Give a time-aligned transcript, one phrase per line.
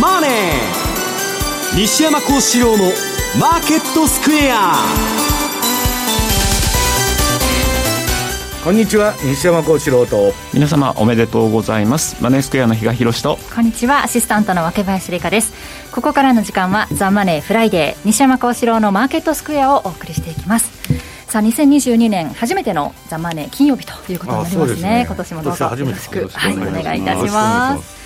[0.00, 0.30] マネー
[1.74, 4.84] 」西山孝四郎の「マーケットスクエア」
[8.62, 10.34] こんにちは西山孝四郎と。
[10.52, 12.22] 皆様おめでとうございます。
[12.22, 13.38] マネースクエアの比嘉宏と。
[13.54, 15.54] こんにちはアシスタントの若林理香です。
[15.92, 20.70] ここからの時間はザ・マネーフライデー西山孝四郎のマーケットスクエアをお送りしていきます。
[21.26, 26.28] さあ2022年初めてのザ・マネー金曜日ということになりますね、ね、今年もどうぞよろしく。
[26.30, 27.99] はい、お願いいたします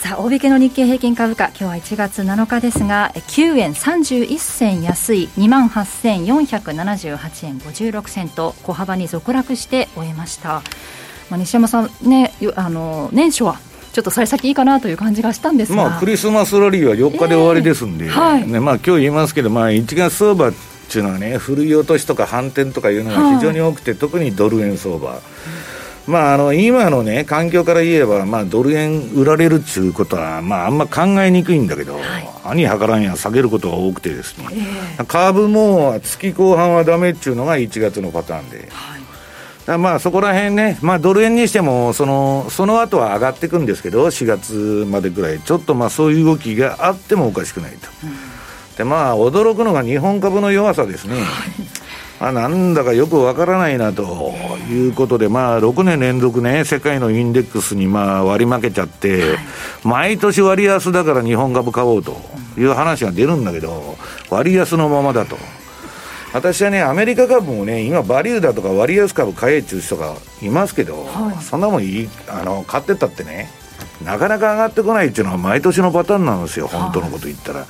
[0.00, 10.62] さあ大引けの日経平均株価今日は1月7日ですが9円31銭安い2万8478円56銭と小幅に続落して終えました、
[11.30, 13.58] まあ、西山さんねあの年初は
[13.92, 18.46] ちょっと幸先いいかなという感じがしたんですが、まあ、クリスマスラリーは4日で終わりですんで、えーはい。
[18.46, 20.52] ねまあ今日言いますけど、まあ、1月相場っ
[20.88, 25.14] ていうのはね、古い落としとか反転とかいうのが非常に多くて、はい、特にドル円相場。
[25.14, 25.18] うん
[26.08, 34.46] まあ、あの今の、ね、環境から言えば、まあ、ドル円売られるっていうことは、まあ、あんま考えにくいんだけど、はい、兄はからんや下げることが多くてですね、
[34.98, 38.68] えー、カーブも月後半はだめっていうのが1月のパターンで。
[38.72, 39.78] はい。
[39.78, 51.16] まあそこら辺ね、まあ、ドル円にしてもその、その後は上がっていくんですけど、4月までぐらい、ちょっとまあそういう動きがあってもおかしくないと、うん、でまあ、驚くのが日本株の弱さですね。
[52.20, 54.34] はいあなんだかよくわからないなと
[54.68, 59.36] いうことで、まあ、6年連続ね、世界のインデックスにまあ割り負けちゃって、
[59.84, 62.16] 毎年割安だから日本株買おうと
[62.58, 63.96] いう話が出るんだけど、
[64.30, 65.36] 割安のままだと。
[66.32, 73.48] 私はね、アメリカ株もね、今、バリューだとか割安株買えっていう人がいますけど、はい、そんなもんいいあの買ってったってね、
[74.04, 77.60] なかなか上がってこないっていうのは毎年のパターンなんですよ、本当のこと言ったら。
[77.60, 77.66] だ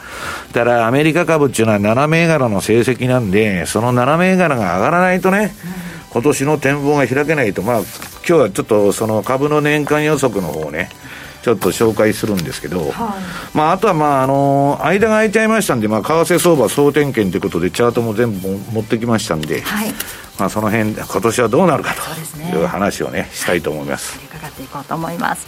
[0.52, 5.54] からアメリカ株っていうのは7銘柄の成績なんで、その7銘柄が上がらないとね、
[6.10, 7.86] 今年の展望が開けないと、まあ、今
[8.24, 10.90] 日はちょっとその株の年間予測の方をね、
[11.42, 13.16] ちょっと紹介するんですけど、は
[13.54, 19.92] い、まあ、あとは、まあ、あの間が空いちゃいましたんで、まあ、為替相場総点検ということで、チャートも全部持ってきましたんで、はい、
[20.38, 24.18] まあ、その辺今年はどうなるかという話をね、したいと思います。
[24.24, 25.46] 伺っていこうと思います。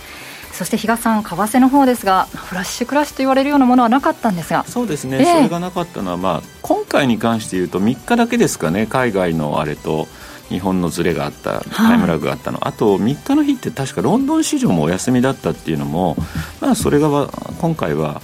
[0.60, 4.62] そして比嘉さん、為替の方ですが、フラッシュクラッシュと言われるようなものはなかったんですが。
[4.66, 10.06] そうですね、えー、それがなかったのは、まあ、今回に関して言うと、3日だけですかね、海外のあれと。
[10.50, 16.16] 日本のズレがあった、タイムラグがあったの、はい、あと3日の日って確かロンドン市場もお休みだったっていうのも、
[16.60, 17.09] まあ、それが
[17.60, 18.21] 今回は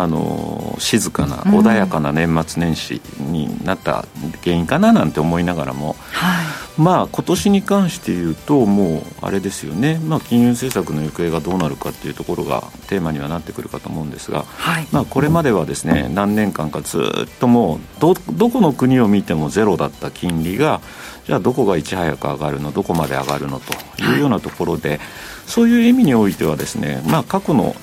[0.00, 4.04] あの静かな穏やかな年末年始になった
[4.44, 6.42] 原因かななんて思いながらも、は
[6.78, 17.02] い、まあ今年に関して言うともうあれですよね、まあ、金融政策の行方がどうなるかっていうところがテーマにはなってくるかと思うんですが、はい、まあ、これまではですね何年間かずっ
[17.40, 20.80] ともうどどこの国を見てもゼロだった金利が
[21.26, 25.00] じゃあどこがいち早く上がるのどこまで上がるのというようなところで、はい、
[25.46, 27.74] そういう意味においてはですね、まあ、過去の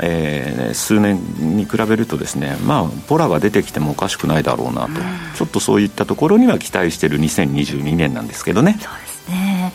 [0.00, 1.20] えー、数年
[1.56, 4.94] に比べるとですね、まあ、ボラが出てきてもおかしくないだろうなと、うん、
[5.36, 8.78] ちょっとそういったところには期待している2022年なんですけどね。
[8.80, 9.72] そうですね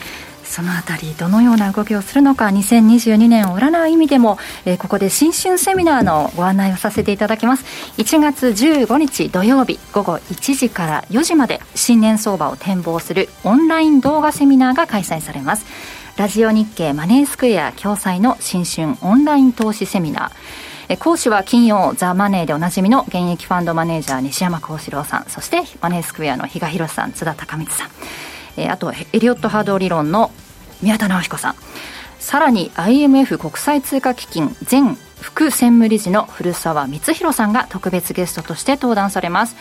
[0.58, 7.66] そのあたり、どのような動きをするのか、2022年を占う意味でも、えー、ここで新春セミナーのご案内をさせていただきます。
[7.98, 15.66] 1月15日土曜日午後1時から4時まで新年相場を展望するオンライン動画セミナーが開催されます。
[16.18, 20.98] ラジオ日経マネースクエア共催の新春オンライン投資セミナー。
[20.98, 25.26] 講師は金曜ザ・マネーでおなじみの現役ファンドマネージャー西山幸四郎さん。
[25.28, 27.90] そしてマネースクエアの比嘉宏さん津田隆光さん、
[28.58, 30.32] えあとエリオット波動理論の
[30.82, 31.56] 宮田直彦さん。
[32.18, 39.56] さらに IMF 国際通貨基金前副専務理事の古澤光弘さんが特別ゲストとして登壇されます。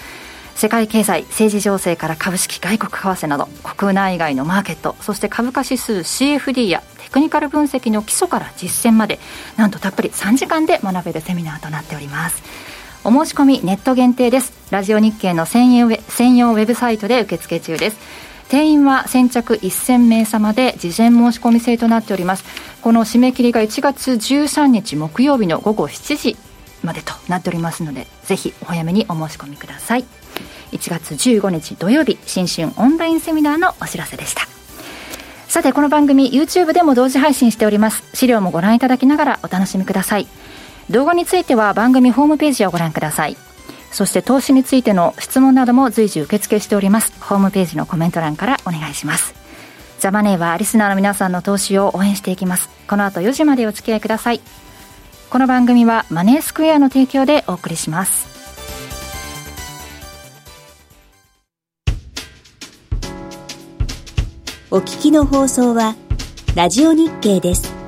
[0.56, 9.18] 世界経済政治情勢から株式外国為替など国内外のマーケットそして株価指数 CFD やテクニカル分析の基礎から実践まで
[9.56, 12.42] なんとたっぷり3時間で学べるセミナーとなっております。
[13.04, 14.52] お申し込みネット限定です。
[14.70, 17.98] ラジオ日経の専用ウェブサイトで受付中です。
[18.48, 22.44] 定員は先着1000名様で事前申し込み制となっております。
[22.82, 26.36] この締め切りが1月13日木曜日の午後7時
[26.82, 30.04] までとなっておりますのでぜひお早めにお申し込みください。
[30.72, 34.42] 1月15日土曜日新春オンラインセミナーのお知らせでした。
[35.48, 38.02] さてこの番組 YouTube でも同時配信しております。
[38.14, 40.26] 資料もご覧いただきながらお楽しみください。
[40.90, 43.36] 動画については番組ホームページをご覧ください。
[43.90, 47.12] そして投資についての質問なども随時受付しております。
[47.20, 49.34] ホームページのコメント欄からお願いします。
[49.98, 52.68] ザマネーはリスナーの皆さんの投資を応援していきます。
[52.86, 54.40] この後4時までお付き合いください。
[55.30, 58.35] この番組はマネースクエアの提供でお送りします。
[64.76, 65.96] お聞きの放送は、
[66.54, 67.85] ラジオ日経です。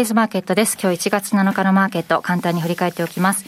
[0.00, 0.78] デイズマーケットです。
[0.82, 3.44] 今日1月7日のマーケット、簡単に振り返っておきます。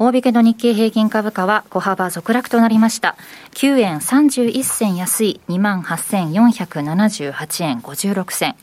[0.00, 3.14] 大引けの日経平均株価は小幅続落となりました。
[3.52, 8.56] 9円31銭安い28,478円56銭。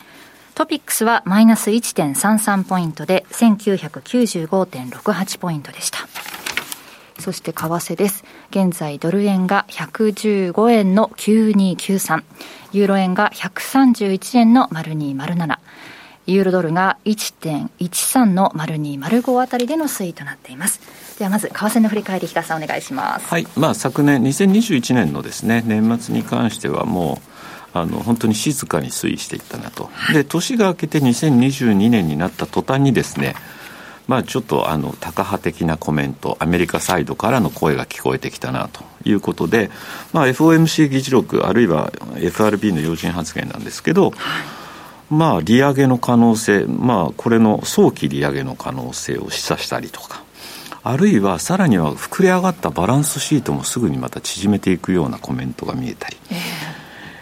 [0.53, 5.99] トピックスはマイナス1.33ポイントで1995.68ポイントでした。
[7.19, 8.25] そして為替です。
[8.49, 12.21] 現在ドル円が115円の9293、
[12.73, 15.57] ユーロ円が131円の0207、
[16.29, 20.79] ユーロドルが1.13の0205あたりでの推移となっています。
[21.17, 23.27] ではまず為替の振り返り、日田さんお願いします。
[23.27, 27.21] はい、まあ昨年2021年のですね年末に関してはも
[27.73, 33.35] うあの本当に静かに推移していったなと、で年が明けて2022年になった途端にですね、
[34.07, 39.69] まあ、ちょっとあのタカ派的なコメント、アメリカサイドからの声が聞こえてきたなということで、
[40.13, 44.58] まあ、FOMC 議事録、あるいは FRB の要人発言なんですけど、はい
[45.09, 50.23] まあ、利上げの可能性、まあ、これの早期利上げの可能性を示唆したりとか、
[50.83, 56.37] あるいはさらには膨れ上がったバランスシートもすぐにまた縮めていくようなコメントが見えたり、えー、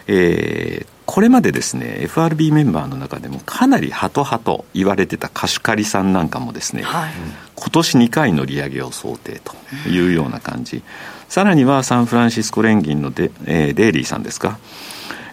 [0.06, 7.12] えー、これまでですね FRB メンバーの中でもかなりハトハト言われてた貸し借りさんなんかもですね、はい、
[7.56, 9.54] 今年2回の利上げを想定と
[9.88, 10.82] いうような感じ、
[11.28, 14.58] さらにはサンフランシスコ連銀のデ,、えー、デイリーさんですか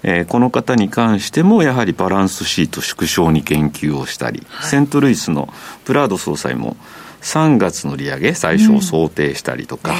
[0.07, 5.49] えー、この方に関してもやはりバランスシート縮小に研究をしたり、はい、セントルイスの
[5.83, 6.77] プラード総裁も
[7.21, 9.97] 3月の利上げ最初を想定したりとか、うん、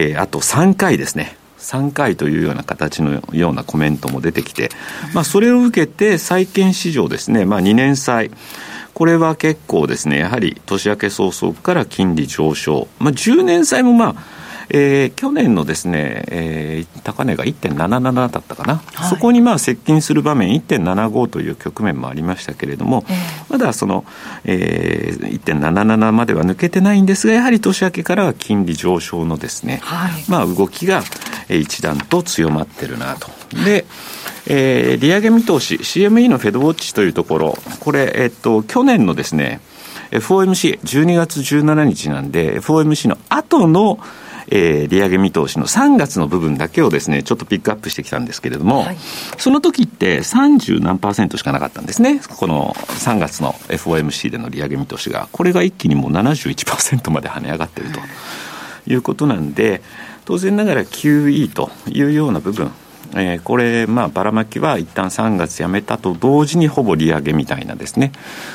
[0.00, 1.36] えー、あと3回ですね。
[1.58, 4.70] 3回というような形のようなコメントも出てきて、
[5.12, 8.30] まあ、それを受けて債券市場ですね、まあ、2年債。
[8.94, 14.37] これは結構ですねやはり年明け早々から金利上昇、まあ、10年債もまあ
[14.70, 23.16] えー、去年のですね、えー、高値が1.77だったかな、はい、そこにまあ接近する場面1.75という局面もありましたけれども、えー、
[23.52, 24.04] まだその、
[24.44, 31.02] えー、1.77までは抜けてないんですがやはり年明けからは金利上昇のですね、はい、まあ動きが
[31.48, 33.28] 一段と強まってるなと。
[33.64, 33.86] で、
[34.46, 39.60] えー、利上げ見通し CME のフェドウォッチというところこれ、えっと、去年のですね
[40.10, 43.98] FOMC12 月17日なんで FOMC の後の
[44.50, 48.96] えー、利上げ見通しの3月の部分だけをですね、ちょっとピックアップしてきたんですけれども、はい、
[49.36, 52.20] その時って30何パーセントしかなかったんですね。
[52.38, 55.28] この3月の FOMC での利上げ見通しが。
[55.32, 58.00] これが一気にもう71%まで跳ね上がっていると
[58.86, 59.82] いうことなんで、
[60.24, 62.70] 当然ながら QE というような部分、
[63.14, 68.12] えー、これ、まあ、ばらまきは一旦3月やめたと同時にほぼ利上げみたいなですね、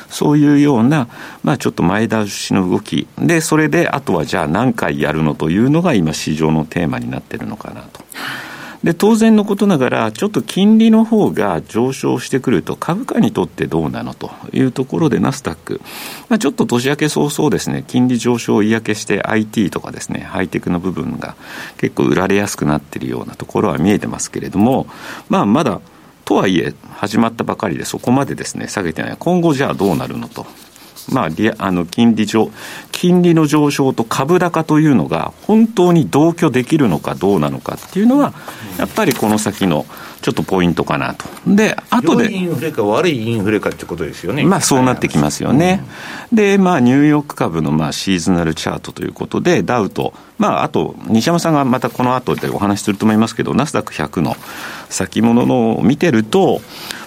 [0.10, 1.08] そういうような、
[1.44, 8.02] まあ、ちょっと前倒しの動き、で、それであとはじゃあ何回やるのというのが今、市場のテーマになってるのかなと。
[8.84, 15.80] で、当然のことながら、ちょっと金利の方が上昇してくると、株価にとってどうなのというところで、ナスダック、
[16.28, 21.36] まあ、ちょっと年明け早々ですね、金利上昇を嫌気して IT とかですね、ハイテクの部分が
[21.78, 24.88] 結構売られやすくなっているようなところは見えてますけれども、
[25.30, 25.80] まあ、まだ、
[26.26, 29.16] とはいえ、始まったばかりでそこまでですね、下げてない。
[29.18, 30.46] 今後じゃあどうなるのと
[31.12, 32.52] まあ、あの金利上、
[32.92, 38.34] 金利の上昇と株高というのが本当に同居できるのかどうなのかっていうのは、
[38.78, 39.86] やっぱりこの先の
[40.24, 41.26] ちょっとポイントかなと。
[41.46, 42.34] で、後で。
[42.34, 44.46] インフレか悪いインフレかってことですよね。
[44.46, 45.84] まあそうなってきますよね。
[46.32, 54.38] うん、で、まあニューヨーク株のまあシーズナルチャートということで、ダウと、まああと、西山さんがまたこの後でお話しすると思いますけど、ナスダック100の
[54.90, 56.62] 先物のを見てると、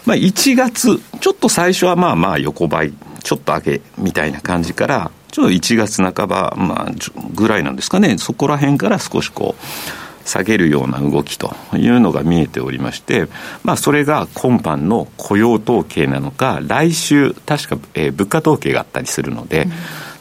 [0.04, 2.92] まあ1月、ちょっと最初はまあまあ横ばい。
[3.26, 6.92] ちょっと上げみたいな感じから、ちょっと1月半ば、まあ、
[7.34, 13.26] ぐらいなんですかね、そこら辺から少しこう、下げるような動きというのが見えておりまして、
[13.64, 19.72] まあ、それが今般の雇用統計なのか、来週、確か、えー、物価統計があったりするので、うん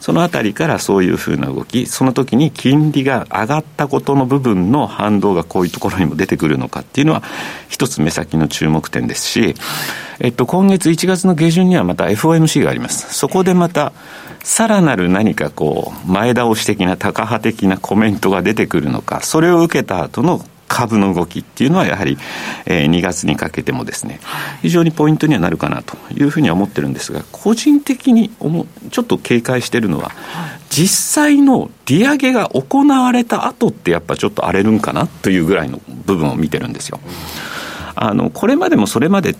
[0.06, 7.24] そのあたりからそういうふうな動き、その時に金利が上がったことの部分の反動がこういうところにも出てくるのかっていうのは、
[7.68, 9.56] 一つ目先の注目点ですし、
[10.20, 13.12] えっと、今月1月の下旬にはまた FOMC があります。
[13.12, 13.92] そこでまた、
[14.44, 22.18] さらなる何かこう、前倒し的な、高派的なコメントが出てくるのか、それを受けた後の株の動きっていうのはやはり、
[22.66, 24.20] えー、2月にかけてもですね、
[24.62, 30.12] 非常にポイントにはなるかなというふうには思ってるんですが、個人的に思ちょっと警戒してるのは、
[30.70, 37.00] 実際の利上げが行われた後ってやっぱちょっと荒れるんかなというぐらいの部分を見てるんですよ。
[37.94, 39.34] あの、これまでもそれまで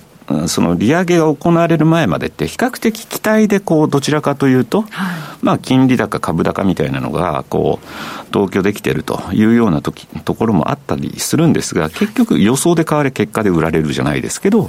[0.48, 7.86] その利上げが行われる前までって比較的期待でこうどちらかというと、はい、まあ、金利高、株高みたいなのが、こう、
[8.32, 14.68] 同居できてるというようなときところもあったりするんですが、結局予想で買われ結果で売られるじゃないですけど、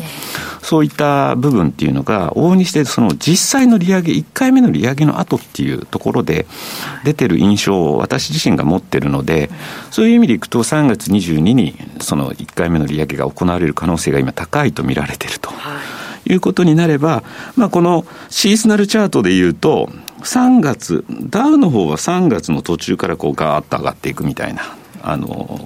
[0.62, 6.46] そういった部分っていうのが、往々にして、その実際の利上げ、1回目の利上げの後っていうところで
[7.03, 9.50] 出てる印象を私自身が持ってるので、
[9.89, 15.50] そういう意味でいくと、3月22にその1回目の利上げが行われる可能性が今高いと見られてると。
[16.29, 17.24] いうことになれば、
[17.55, 19.89] まあ、このシーズナルチャートでいうと、
[20.21, 24.62] 3月、ダウの方は3月の途中からこうガーッと上がっていくみたいな、
[25.03, 25.59] あの、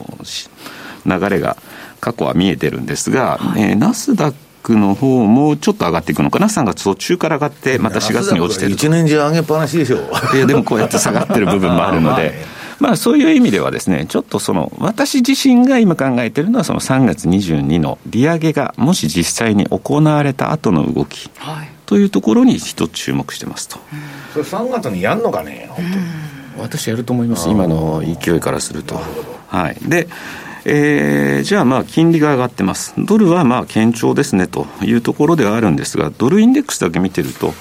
[1.05, 1.58] 流れが
[2.00, 10.36] 過去は見えてるんですが、はい、えー、ナスダックの方もちょっと上がっていくのかな、3月途中から上がって、また4月に落ちてる1年中上げっぱなしでしょう。
[10.36, 12.62] いや、でもこうやって下がってる部分もあるので。
[12.81, 23.78] まあ、そういう意味ではですね、ちょっとその、私自身が今考えているのは、その3月22の利上げが、もし実際に行われた後の動き、はい、というところに一つ注目してますと。
[24.32, 25.84] それ3月にやんのかね、本
[26.56, 28.98] 当私やると思います、今の勢いからすると。
[29.50, 29.78] はい。
[29.90, 30.08] で、
[30.64, 32.94] えー、じゃあまあ金利が上がってます。
[32.98, 37.54] ドルはまあ堅調ですねというところではあるんですが、ドルインデックスだけ見てると、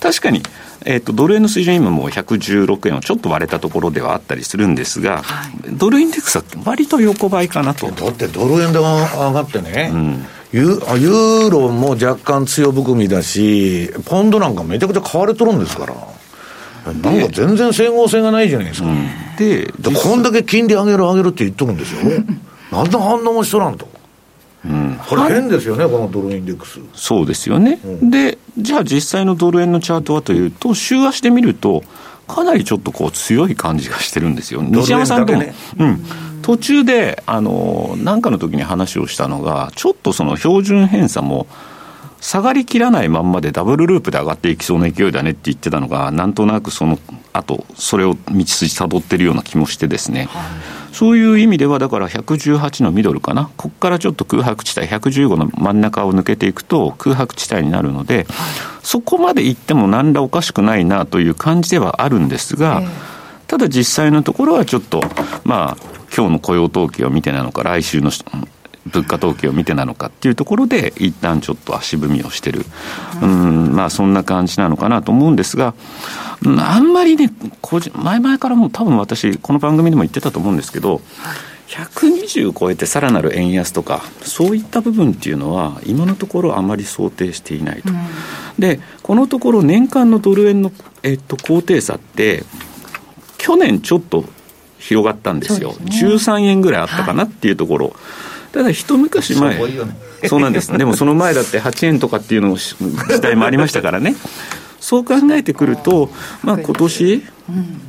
[0.00, 0.42] 確かに
[0.86, 7.90] えーと、ドル円の水準、今もう116円をちょっと割れたところではあったりするんですが、はい、ドルインデックスは割と横ばいかなと。
[7.90, 8.84] だってドル円で上
[9.34, 15.94] がってね、うんユユーロも若干強含みだし、ポンドなんかめちゃくちゃ買われとるんですから。
[16.86, 18.88] なんか全然整合性がないじゃないですか。
[18.88, 19.70] うん、で、
[20.02, 22.00] こんだけ金利上げる上げるって言っとるんですよ。
[22.72, 23.88] なんで反応もしとらんと。
[24.64, 26.80] うん、これ変ですよね、このドルインデックス。
[26.94, 31.82] そうですよね、うん、で、じゃあ実際のドル円のチャートはというと、週足で見ると、
[32.28, 36.04] かなりちょっとこう強い感じがしてるんですよ、西山さんとも、ね、うん、
[36.50, 41.46] 途中で、あの、なんかの時に話をしたのが、ちょっとその標準偏差も、
[42.20, 46.98] 下がりきらないまんまでダブルループで上がっていきそうな勢いだねって言ってたのが、なんとなくその
[47.32, 50.42] 後、それを道筋たどってるような気もしてですね、はい、
[50.92, 58.26] そういう意味では、だから118のミドルかな、ここからちょっと空白地帯、115の真ん中を抜けていくと空白地帯になるので、はい、
[58.82, 63.19] そこまで行っても何らおかしくないなという感じではあるんですが、えー、
[63.50, 65.00] ただ実際のところはちょっと、
[65.42, 65.76] まあ、
[66.16, 68.12] 今日の雇用統計を見てなのか、来週の
[68.86, 72.64] 物価統計を見てなのかっていうところで、一旦ちょっと足踏みをしてる、
[73.20, 75.74] うん、まあそんな感じなのかなと思うんですが、
[76.46, 77.32] あんまりね、
[77.96, 81.00] 前々からも多分私、この番組でも言ってたと思うんですけど、
[81.66, 87.90] 120超えてさらなる円安とか、そういった部分っていうのは、今のところあまり想定していないと。
[87.90, 87.98] うん、
[88.60, 90.70] で、このところ年間のドル円の、
[91.02, 92.44] えっと、高低差って、
[93.40, 94.24] 去年ちょっと
[94.78, 95.72] 広がったんですよ。
[95.72, 97.86] すね、13円ぐらいあったかなっていうところ。
[97.86, 97.94] はい
[98.52, 99.60] ただ一昔前、
[100.26, 104.16] そうなんです、でもその前だって8円とかっていうの時代もありましたからね。
[104.80, 106.10] そう考えてくると、
[106.42, 107.22] まあ今年、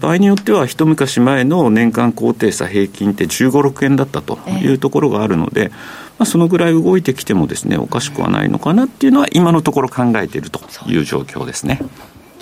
[0.01, 5.69] 場合によっては一昔前の年間高低差平均って15、6円だったというところがあるので、
[6.19, 11.79] まあ、そのぐらい動いてきてもですね、おかしくはないのかなっていうのは今のところ考えているという状況ですね。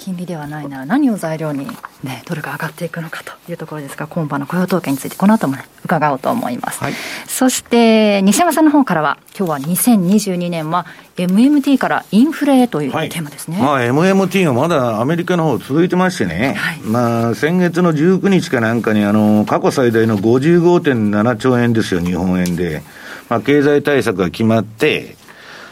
[0.10, 1.68] 金利ではないなら何を材料に、
[2.04, 6.94] ね、ドルが上がっていくのかというところですが今晩の雇用統計についてこの後も、ね、伺おうと思います、はい、
[7.28, 22.82] そして西山さんの方からは今日は2022年は MMT からインフレというテーマですね、はい、まあ、MMT がまだアメリカの方続いてましてね、はい、まあ、先月の19日かなんかにあの過去最大の55.7兆円ですよ日本円で、
[23.30, 25.19] まあ、経済対策が決まって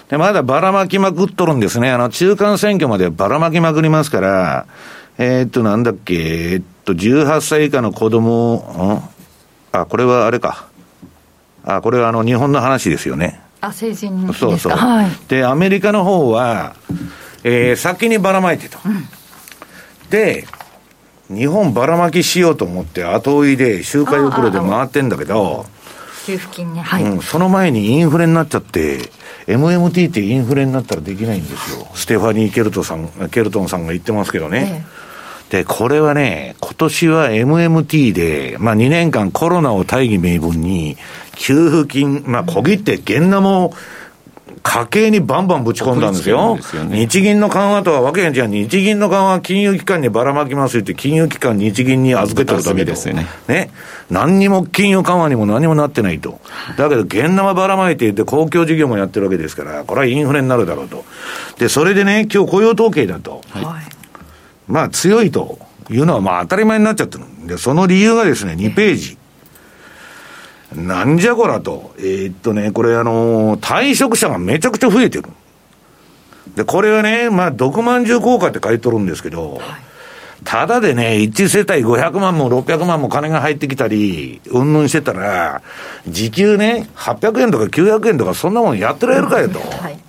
[0.10, 1.92] で、まだばらまきまくっとるんですね。
[1.92, 4.66] あの、中間選挙までばらまきまくりますから、
[5.18, 9.04] えー、っと、なんだっけ、えー、っと、18歳以下の子供、
[9.72, 10.68] あ、これはあれか。
[11.66, 13.42] あ、これはあの、日本の話ですよね。
[13.60, 14.74] あ、成人そうそう。
[14.74, 16.76] はい、で、アメリカの方は、
[17.44, 18.78] えー、先にばらまいてと。
[18.86, 19.08] うん、
[20.10, 20.46] で、
[21.30, 25.66] 日本ばらまきしようと思って後追いで周回遅れで回ってんだけど、
[26.26, 29.10] 給付金ね、はい、うん、その前にインフレになっちゃって、
[29.48, 31.88] MMT ってインフレになったらできないんですよ。
[31.94, 34.86] ステファニー・ケルトさん、ケルトンさんが言ってますけどね。
[35.52, 40.98] ええ、で、これはね、今年は MMT で、まあ2年間コロナを大義名分に、
[41.36, 43.74] 給付金、まあ小切って現ナも、
[44.64, 46.58] 家計にバンバンぶち込んだんですよ。
[46.62, 48.48] すよね、日銀の緩和とはわけが違う。
[48.48, 53.28] 日銀の緩和は金融機関にばらまきますって、金融機関日銀に預けてるだけですよね。
[53.48, 53.72] ね。
[54.10, 56.40] 何にも金融緩和にも何もなってないと。
[56.78, 61.06] だけど、現生ばらまいていて、公共事業もやってるわけですから、これはインフレになるだろうと。
[61.58, 63.42] で、それでね、今日雇用統計だと。
[63.50, 63.64] はい、
[64.68, 65.60] まあ、強いと
[65.90, 67.24] いうのはまあ当たり前になっちゃってる。
[67.46, 69.18] で、その理由がですね、2ページ。
[70.76, 71.94] なんじゃこらと。
[71.98, 75.30] えー、っとね、これあのー、退職者がめちゃくちゃ増えてる。
[76.56, 79.62] で、これはね、まあ、毒まんじゅう効果って書いとるんですけど、はい、
[80.44, 85.62] ただでね、1世帯500万も600万も金が入ってきたり、うんぬんしてたら、
[86.08, 89.60] 時給ね、800円とか900円とかそんなもんやってられるかよと。
[89.82, 90.00] はい、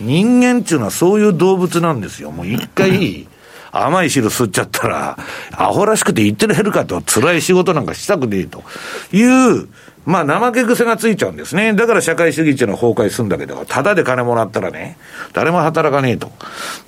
[0.00, 2.30] 人間っていうのはそういう動物なんですよ。
[2.30, 3.26] もう一回、
[3.72, 5.18] 甘い汁吸っちゃったら、
[5.52, 8.64] アホらしくて言ってられるかと、辛い仕事なんかしたくねえと
[9.12, 9.68] いう、
[10.06, 11.74] まあ、怠け癖がついちゃうんですね。
[11.74, 14.96] だから社会主義っていうのは崩壊するんだけど、ただで金もらったらね、
[15.32, 16.30] 誰も働かねえと。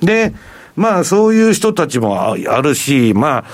[0.00, 0.32] で、
[0.76, 3.44] まあ、そういう人たちもあるし、まあ、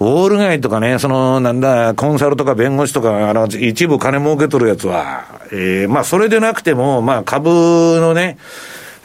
[0.00, 8.36] ウォール街とかね、その、なんだ、コンサルとか弁護士とか、あの、一部金儲け取るやつは、ええー、まあ、それでなくても、まあ、株のね、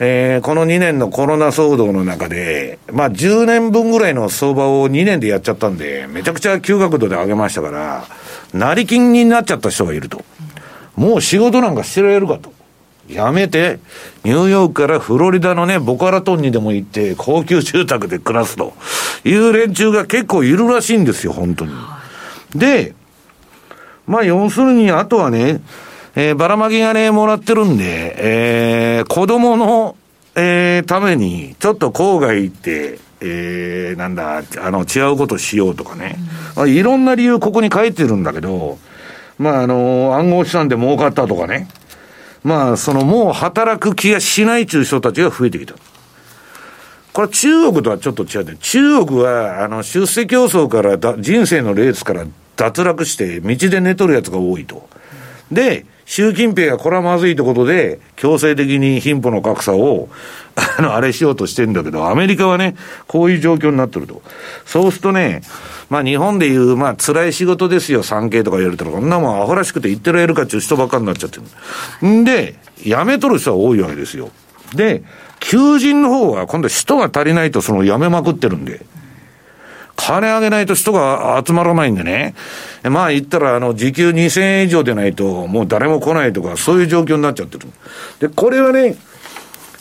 [0.02, 8.06] えー、この2年のコロナ騒動の中で、まあ10年分ぐらいの相場を2年でやっちゃったんで、めちゃくちゃ急角度で上げましたから、
[8.54, 10.24] 成金になっちゃった人がいると。
[10.96, 12.52] もう仕事なんかしてられるかと。
[13.10, 13.80] やめて、
[14.24, 18.74] ニューヨークからフロリダのね、ボカラトンにでも行って、高級住宅で暮らすと
[19.24, 21.74] いう連中が結構いるらしいんですよ、本当に。
[22.54, 22.94] で、
[24.06, 25.62] まあ要するに、あとはね、
[26.16, 29.96] えー、ばらまきがね、もらってるんで、えー、子供の、
[30.36, 36.18] えー、ために、ちょっと郊外行って、えー、なんだ、あの、違うことしようとかね。
[36.56, 38.78] うん、いろんな理由ここに書いてるんだけど、
[39.38, 41.68] まあ、あの、暗号資産で儲かったとかね。
[42.44, 45.76] まあ、その、もう働く気がしないという人たちが増えてきた。
[47.14, 54.88] これ中国とはちょっと違って、中国は、あの、出世競争からだ、人生のレースから脱落して、道で寝とるやつが多いと。
[55.52, 60.10] で、習近平がこれはまずいってことで、強制的に貧富の格差を、
[60.56, 64.24] あの、あれしようとしてんだけど、アメリカはね、こういう状況になってると。
[64.66, 65.44] そうするとね、
[65.88, 71.42] まあ日本でいう、まあ辛い仕事ですよ、産経とか言われたら、こんなもんアホらしくて言ってられるかっていう人ばっかになっちゃって
[72.02, 72.08] る。
[72.08, 74.32] んで、辞めとる人は多いわけですよ。
[74.74, 75.04] で、
[75.40, 78.84] 求人の方は今度人が足りないとその辞めまくってるんで。
[80.00, 82.34] 金あげないと人が集まらないんでね。
[82.84, 87.68] まあ言ったら、あの、時給2000円以上でないと、もう誰も来ないとか、そういう状況になっちゃってる。
[88.20, 88.96] で、これはね、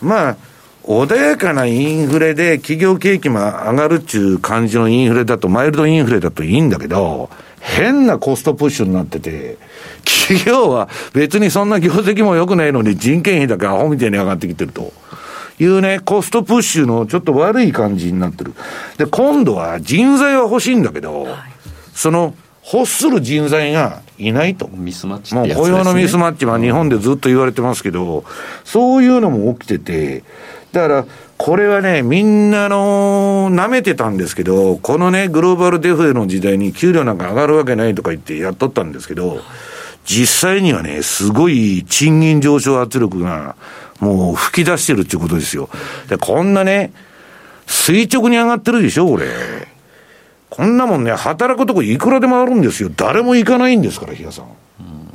[0.02, 0.37] まあ、
[0.85, 9.59] 穏やかなインフレで企業景気も上がるっていう感じのインフレだと、マイルドインフレだといいんだけど、変なコストプッシュになってて、
[10.04, 14.92] 企業は別にそんな業績も良くないのに人件費だけアホみたいに上がってきてると。
[15.59, 18.55] いうね、コストプッシュのちょっと悪い感じになってる。
[18.97, 21.35] で、今度は人材は欲しいんだけど、はい、
[21.94, 22.35] その、
[22.73, 24.68] 欲する人材がいないと。
[24.68, 28.25] ミスマッチもう雇用のミスマッチは日本でずっと言われてますけど、
[28.64, 30.23] そういうのも起きてて、
[30.73, 31.07] だから、
[31.38, 39.40] これはね、みんなの、舐めてたんですけど、このね、グローバルデフレの時代に給料なんか上がるわけないとか言ってやっとったんですけど、
[40.05, 43.57] 実際にはね、すごい賃金上昇圧力が
[44.00, 45.68] もう吹き出してるっていうことですよ。
[46.08, 46.92] で、こんなね、
[47.66, 49.26] 垂直に上がってるでしょ、これ。
[50.50, 52.90] こんなもんね、働くとこいくらでもあるんですよ。
[52.94, 54.46] 誰も行かないんですから、比嘉さん。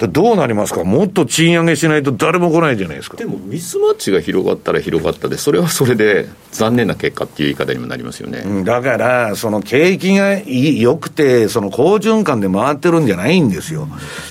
[0.07, 3.17] どうなりますか、もっと賃上げしないと誰も来ないじゃないですか。
[3.17, 8.63] でも、ミスマッチが広がったら広がったで、それはそれで残念な結果っていう言い方にもなりますよね。
[8.63, 13.87] だから、その景気が良くて、その好循環で回ってるんじゃないんですよ。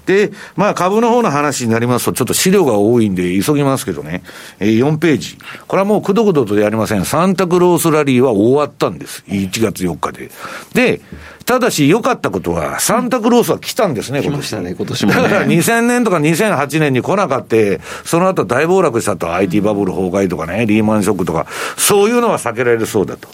[0.06, 4.22] で、まあ、株の方の話になりますと、ちょっと資料が多いんで、急ぎますけどね、
[4.60, 10.30] 4ページ、これはもうくどくどとやりません、サンタクロースラリーは終わったんです、1月4日で。
[10.74, 11.00] で、
[11.44, 14.34] ただし良かったことは、サンタクロースは来たんですね、今年。
[14.34, 17.56] 来ましたね、今年も、ね、だから2000年とか2008年に来なかった、
[18.04, 23.28] その後大暴落したと、IT バブル崩壊とかね、リーマンショックとか、そういうのは避けられるそうだと。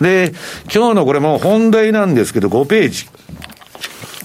[0.00, 0.32] で、
[0.74, 3.08] 今日のこれも本題なんですけど、5ページ。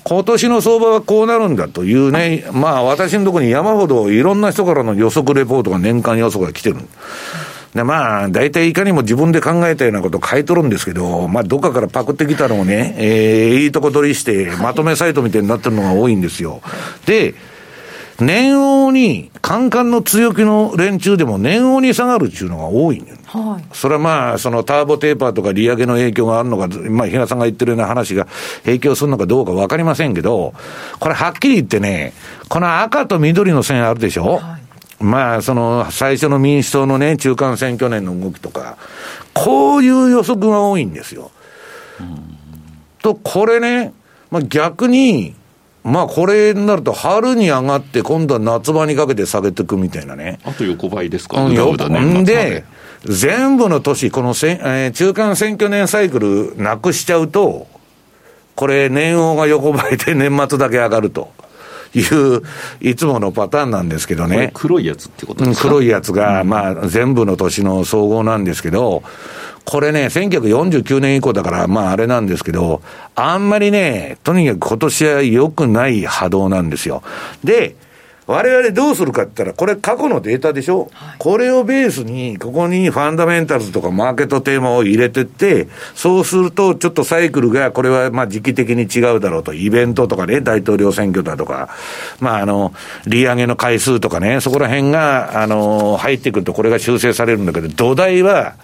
[0.04, 6.78] 今年の相場はこうなるんだというね、まあ私のところに山ほどいろんな人からの予測レポートが年間予測が来てる。
[7.74, 16.62] で、まあ、大体いかにも自分で考えたようなこと書いとるんですけど、まあ、どっかからパクってきたのをね、えー、いいとこ取りして、まとめサイトみたいになってるのが多いんですよ。
[17.06, 17.36] で、
[18.20, 23.18] 年王に、カンカンの強気の連中でも年王に下がるっていうのが多いんだよ。
[23.26, 28.28] はい、それはまあ、そのターボテーパーとか利上げの影響があるのか、まあ、比嘉さんが言ってるような話が
[28.64, 30.54] 影響するのかどうかわかりませんけど、
[31.00, 32.14] これはっきり言ってね、
[32.50, 34.67] この赤と緑の線あるでしょ、はい
[35.00, 38.78] まあ、その、最初の民主党のね、中間選挙年の動きとか、
[39.34, 41.32] こういう予測が多いんですよ。
[43.02, 43.94] と、これね、
[44.32, 45.36] まあ逆に、
[45.84, 50.40] まあこれになると春に上がって今度は夏場にかけて下げていくみたいなね。
[50.44, 52.66] あと横ばいですか、うん、ね、で、
[53.06, 57.68] 全部の年、このせ、えー、中間選挙年サイクルなくしちゃうと、
[58.56, 61.32] これ年王が横ばいで年末だけ上がると。
[61.94, 62.42] いう、
[62.82, 64.52] いつものパターンなんですけどね。
[64.54, 65.68] 黒いやつってことですか？
[65.70, 69.04] 黒いやつが、まあ、全部の年の総合なんですけど、
[69.66, 72.82] これね、1949年以降だから、まああれなんですけど、
[73.16, 77.04] あんまりね、とにかく今年は良くない波動なんですよ。
[77.44, 77.76] で、
[78.28, 91.70] 我々どうするかって言ったら、これ過去のデータでしょ、はい、これをベースに、ここにファンダメンタルズとかマーケットテーマを入れてって、そうすると、ちょっとサイクルが、これはまあ時期的に違うだろうと、イベントとかね、大統領選挙だとか、
[92.20, 92.74] まああの、
[93.06, 98.56] 利上げの回数とかね、そこら辺が、あの、入ってくるとこれが修正されるんだけど、土台は、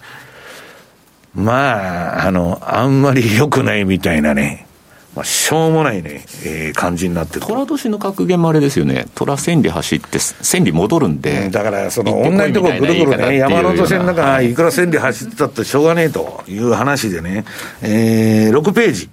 [1.34, 4.66] まあ、あの、あんまり良くないみたいなね。
[5.14, 7.40] まあ、しょうもないね、えー、感じになってる。
[7.42, 9.06] 虎年の格言もあれですよね。
[9.14, 11.50] 虎千里走って千里戻るんで。
[11.50, 17.44] だから、その、同じとこぐるぐるね、山手線の中、いくら千里走ってたってしょうがねえという話でね、
[17.82, 19.08] えー、6ページ。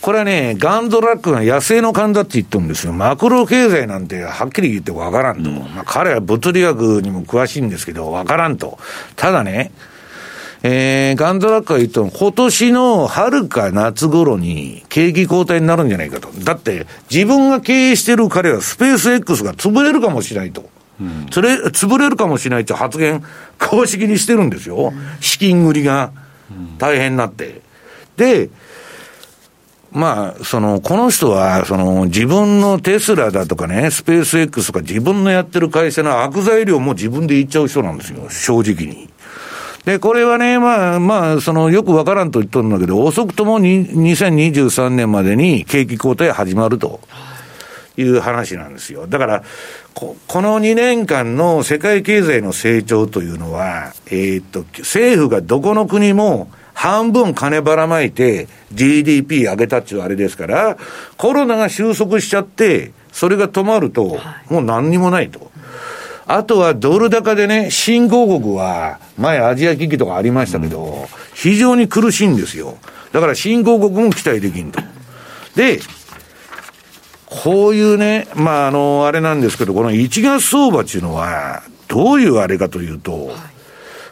[0.00, 2.92] これはね、ガンドラックが野生の勘だって言ってるんですよ。
[2.92, 5.50] マクロ経済なんてはっきり言ってわからんと。
[5.50, 8.78] うん、まあ、彼は物理学にも詳しいんですけど、わからんと。
[9.16, 9.72] ただね、
[10.62, 16.28] えー、ガンドラックが言ったの今年の春か夏頃に景気後退になるんじゃないかと。
[16.40, 20.68] だって、自分が経営してる彼はスペース X が潰れるかもしれないと。
[21.00, 23.22] うん、それ、潰れるかもしれないって発言、
[23.58, 24.92] 公式にしてるんですよ。
[25.20, 26.10] 資金繰りが
[26.78, 27.60] 大変になって。
[28.16, 28.50] で、
[29.92, 39.08] まあ、その、この人は、その、自分のテスラだとかね、スペース X とか自分のやってる会社の悪材料も自分で言っちゃう人なんですよ、正直に。
[39.88, 47.00] で、これはね、まあ、まあ、その、よくわからんと言っとるんだけど、遅くともに2023年までに景気後退始まると。
[47.96, 49.08] いう話なんですよ。
[49.08, 49.42] だから
[49.92, 60.76] こ、この2年間の世界経済の成長というのは、えー、っと、政府がどこの国も半分金ばらまいて GDP 上げたっていうあれですから、
[61.16, 65.50] コロナが収束しちゃって、それが止まると、もう何にもないと。
[66.30, 72.76] あとはドル高でね、新興国は、前アジア危機とかありましたけど、非常に苦しいんですよ。
[73.12, 74.78] だから新興国も期待できんと。
[75.56, 75.80] で、
[77.24, 83.30] こういうね、まあ、あの、あれなんですけど、この1月相場っていうのは、どういうあれかというと、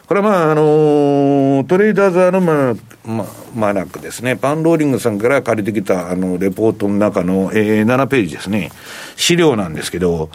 [0.07, 2.75] これはまあ、あの、トレーダーズアルマ、
[3.05, 3.25] ま、
[3.55, 4.35] マナックですね。
[4.37, 8.71] パンローリングさんから借りてきた、あの、レポートの中の、えー、7ページですね。
[9.17, 10.31] 資料なんですけど、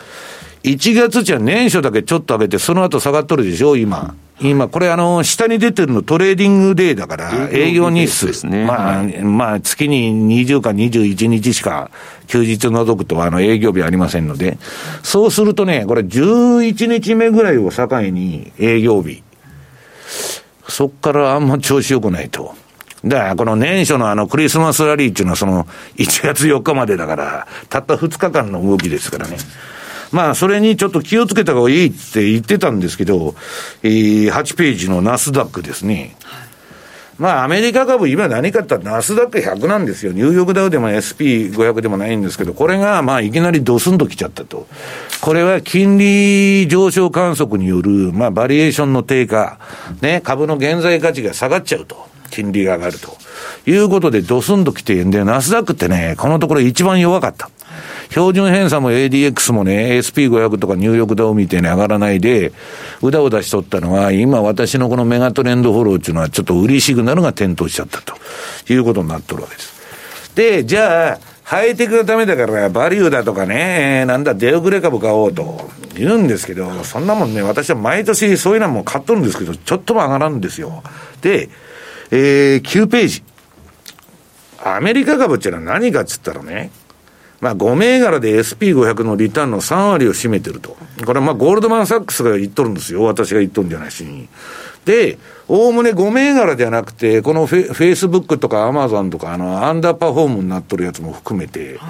[0.65, 4.15] 1月じゃ年初だけちょっと上げて、その後下がっとるでしょ、今。
[4.41, 8.27] 今、これあの、下に出てるの trading day だから、営業日数。
[8.27, 8.65] ですね。
[8.65, 11.91] まあ、まあ、月に20か21日しか、
[12.27, 14.59] 休日除くとあの、営業日ありませんので、
[15.03, 19.23] そうするとね、これ11日目ぐらいを境に営業日。
[20.69, 22.55] そっからあんま調子良くないと。
[23.05, 29.37] だから、この年初のあのクリスマスラリーっていうのはその1月4日までだから、たった2日間の動きですからね。
[30.13, 33.35] まあ、それにちょっと気をつけた方がいいって言ってたんですけど、
[33.83, 36.17] えー、8ページのナスダックですね。
[37.19, 40.13] まあ、アメリカ株、今何かって言ったら、ナスダック100なんですよ。
[40.13, 44.67] ニューヨークダウでも SP500 でもないんですけど、これが、まあ、いきなりドスンと来ちゃったと。
[45.21, 49.59] これは金利上昇観測による、まあ、バリエーションの低下、
[50.01, 52.11] ね、株の現在価値が下がっちゃうと。
[52.31, 53.17] 金利が上がると。
[53.67, 57.51] いうことで、ドスンと来てんで、ナスダックってね、このところ一番弱かった。
[58.13, 62.53] 標準偏差も ADX もね、SP500 とかニューヨークダウみたいに上がらないで、
[63.01, 68.15] うだうだしとったのは、今私のこのメガトレンドフォローっていうのはちょっと売りシグナルが点灯しちゃったと
[68.71, 70.35] いうことになっとるわけです。
[70.35, 80.83] で、じゃあ、ハイテクがダメだから、バリューだとかね、なんだ、出遅れ株買おうと言うんですけど、そんなもんね、私は毎年そういうのも買っとるんですけど、ちょっとも上がらんですよ。
[81.23, 81.49] で、
[82.11, 83.23] えー、9ページ。
[84.65, 86.71] アメリカ株っていうのは何かっつったらね、
[87.43, 90.77] まあ、5銘柄で SP500 のリターンの3割を占めてると。
[91.05, 93.03] これはまあ、ゴールドマン・サックスが言っとるんですよ。
[93.03, 94.29] 私が言っとるんじゃないし。
[94.85, 101.81] で、おおむね5銘柄じゃなくて、このフェフェイスブックとかアマゾンとか、あの、アンダーパフォームになっとるやつも含めて、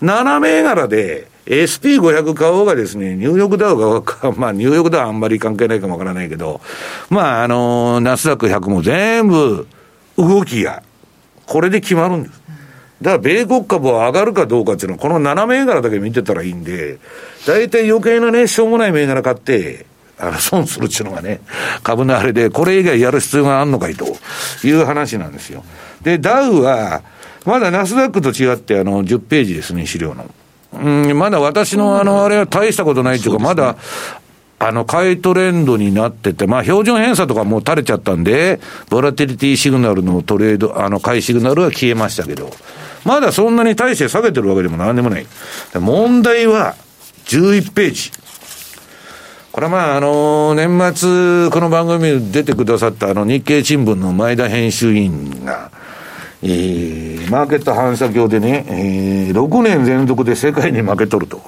[0.00, 6.62] 7銘柄で SP500 買おうがですね、ニューヨークダウが、まあ、ニューヨークダウはあんまり関係ないかもわからないけど、
[7.10, 9.66] まあ、あの、ナスダック100も全部
[10.16, 10.82] 動きが、
[11.46, 12.41] これで決まるんです。
[13.02, 16.98] だから米国株は上がるかどうかっていうのは、この7銘柄だけ見てたらいいんで、
[17.46, 19.86] 大体余計なね、しょうもない銘柄買って、
[20.18, 21.40] あの、損するっていうのがね、
[21.82, 24.06] 株のあれで、これ以外やる必要があるのかいと
[24.64, 25.64] いう話なんですよ。
[26.02, 27.02] で、ダウは、
[27.44, 30.30] まだナスダックと違って、あの、10ページですね、資料の。
[30.74, 33.76] うん、まだ私のあの、あれは大したことないっていうか、まだ、
[34.58, 38.60] あの、買いトレンドになってて、まあ、標準偏差とかもう垂れちゃったんで、
[38.90, 42.48] ボラティリティシグナルのトレード、あの、買いシグナルは消えましたけど、
[43.04, 45.26] まだそんなに大して下げてるわけでも何でもない。
[45.74, 46.74] 問題は、
[47.26, 48.10] 11ページ。
[49.52, 55.70] これはまあ、あの、年末、この番組に出てくださったあの日経新聞の前田編集委員が、
[56.42, 61.42] えー、マーケット反射鏡でね、えー、6年連続で世界に負けとると。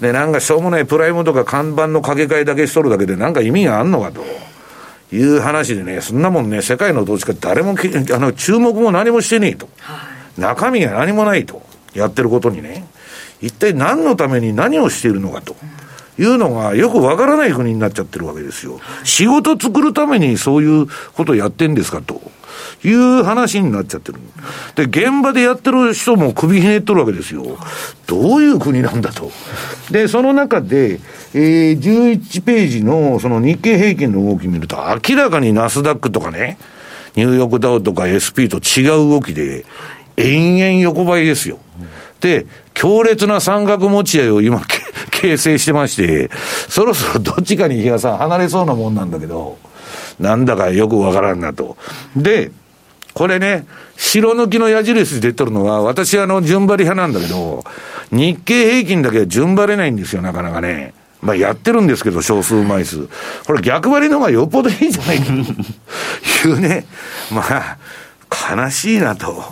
[0.00, 4.22] で、なんかしょうもないプライムとか看板の掛け替えだけしとるだけでなんか意味があんのかと。
[5.10, 9.98] いう話でね、そんなもんね、世界の投資家誰もあの注目も何もしてねえと、はい、
[10.38, 11.62] 中身が何もないと、
[11.94, 12.86] やってることにね、
[13.40, 15.56] 一体何のために何をしているのかと。
[16.20, 18.80] いうのがよくわからない国になっちゃってるわけですよ。
[19.04, 22.20] 仕事作るためにそういうことをやってんですかと。
[22.84, 24.18] いう話になっちゃってる。
[24.74, 27.58] で、現場でやってる人も首ひねっとるわけですよ。
[28.06, 29.30] どういう国なんだと。
[29.90, 31.00] で、その中で、
[31.34, 34.76] えー、11ページのその日経平均の動き見ると、
[35.08, 36.58] 明らかにナスダックとかね、
[37.16, 39.64] ニューヨークダウとか SP と違う動きで、
[40.18, 41.58] 延々横ばいですよ。
[42.20, 44.60] で、強烈な三角持ち合いを今、
[45.10, 46.30] 形成してまして、
[46.68, 49.58] そろそろどっちかに日嘉さん離れそうなもんなんだけど、
[50.18, 51.76] なんだかよくわからんなと。
[52.16, 52.50] で、
[53.14, 57.64] これね、白抜きの矢印で出てるのは、私はあの、順張り派なんだけど、
[58.12, 60.94] 日経平均だけは順張れないんですよ、なかなかね。
[61.20, 63.08] まあ、やってるんですけど、少数枚数。
[63.46, 66.86] これ逆張りの方がよっぽどいいんじゃないかというね、
[67.32, 67.76] まあ、
[68.56, 69.42] 悲しいなと。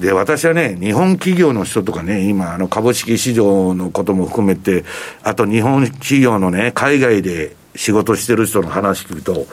[0.00, 4.84] で、私はね、日本企業の人とかね、今、あの、株式市場のことも含めて、
[5.22, 9.46] あと日本企業のね、海外で仕事してる人の話聞くと、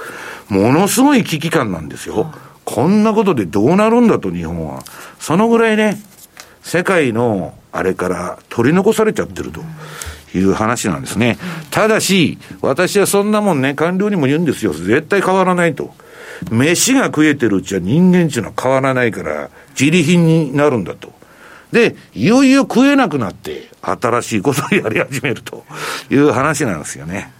[0.50, 2.34] ものすごい危機感なんですよ。
[2.66, 4.84] こんなことでどうなるんだと、日本は。
[5.20, 6.02] そのぐらいね、
[6.64, 9.62] 世界のあれから取り残されちゃってると
[10.38, 11.38] いう話なんですね。
[11.70, 14.74] ただし、私はそんなもんね、官僚にも言うんですよ。
[14.74, 15.94] 絶対変わらないと。
[16.50, 19.50] 飯が食えてるうちは人間っていうのは変わらないから、
[19.80, 21.14] 自利品になるんだと。
[21.72, 25.64] で、いよいよ食えなくなって、新しいことをやり始めると
[26.10, 27.32] いう話なんですよね。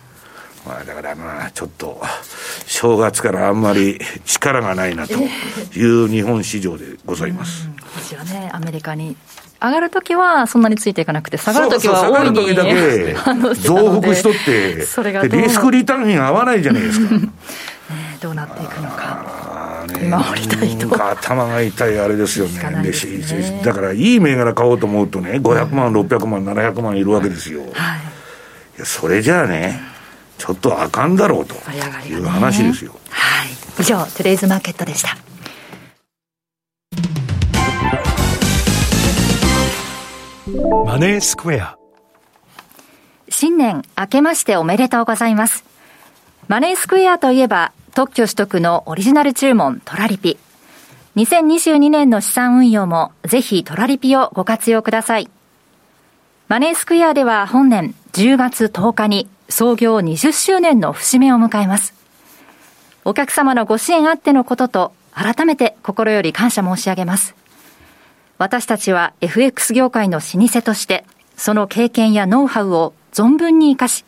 [0.66, 2.02] まあ、だからまあ、ちょっと、
[2.68, 7.68] 正月からあんまり力がないなという日本市場でございます。
[7.96, 9.18] 私はね、アメリカに
[9.62, 13.14] 上がるときはそんなについていかなくて、下がるときは大いに下がる時だけ
[13.62, 17.16] 増幅しとって、それがリスクリターンに合わないじゃないですか。
[18.22, 19.86] ね、どうなっていくのか。
[19.88, 20.90] ね、守りたいと。
[20.90, 22.60] か頭が痛いあれですよね。
[22.84, 27.62] ねだから、いい銘柄買おうと思うとね、500万、600万、700万いるわけですよ。
[27.62, 27.72] はい、い
[28.80, 29.80] やそれじゃあね、
[30.38, 31.56] ちょっとあかんだろうと
[32.08, 32.94] いう話ですよ。
[32.94, 33.50] ね、はい。
[33.80, 35.18] 以上、トゥデイズマーケットでした。
[40.86, 41.78] マネースクエア。
[43.30, 45.64] 新年明けましておめでとうございます。
[46.48, 50.38] マネースクエアといえば、特許取得のオリジナル注文トラリピ。
[51.18, 55.30] 2022年の資産運用もぜひトラリピをご活用ください。
[56.48, 61.94] マネースクエアでは本年10月10日に創業20周年の節目を迎えます。
[63.04, 67.36] お客様のご支援あってのことと、改めて心より感謝申し上げます。
[68.38, 71.04] 私たちは FX 業界の老舗として、
[71.36, 74.06] その経験やノウハウを存分に活かし、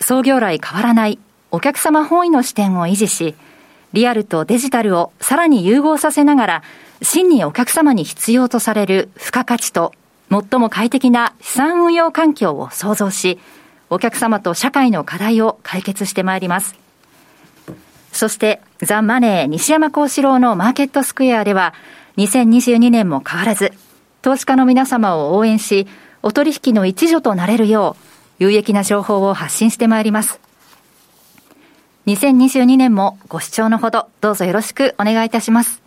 [0.00, 1.18] 創業来変わらない
[1.54, 3.36] お客様本位の視点を維持し、
[3.92, 6.62] リアルとデジタルをさらに融合させながら、
[7.00, 9.92] 真にお客様に必要とされる付加価値と、
[10.32, 13.38] 最も快適な資産運用環境を創造し、
[13.88, 16.74] お客様と社会の課題を解決してまいります。
[18.10, 21.72] そして、ザ・マネー西山幸四郎のマーケットスクエアでは、
[22.16, 23.72] 2022年も変わらず、
[24.22, 25.86] 投資家の皆様を応援し、
[26.20, 27.94] お取引の一助となれるよ
[28.40, 30.40] う、有益な情報を発信してまいります。
[32.06, 35.80] 2022年もご視聴のほど、どうぞよろしくお願いいたします。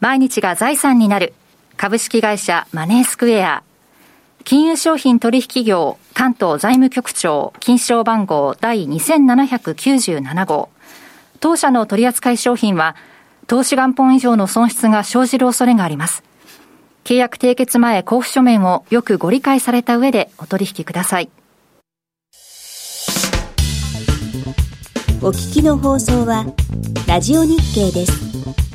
[0.00, 1.34] 毎日が財産になる、
[1.76, 3.62] 株式会社マネースクエア、
[4.44, 10.70] 金融商品取引業関東財務局長金賞番号第2797号。
[11.38, 12.96] 当社の取扱い商品は
[13.46, 16.22] 投資元本以上の損失が生じる恐れがあります。
[17.04, 21.28] 契約締結前交付書面をよくご理解された上でお取引ください。
[25.24, 26.44] お聞きの放送は
[27.08, 28.73] ラジオ日経です。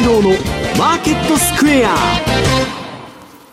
[0.00, 0.30] 西山幸四郎の
[0.78, 1.94] マーケットスクエア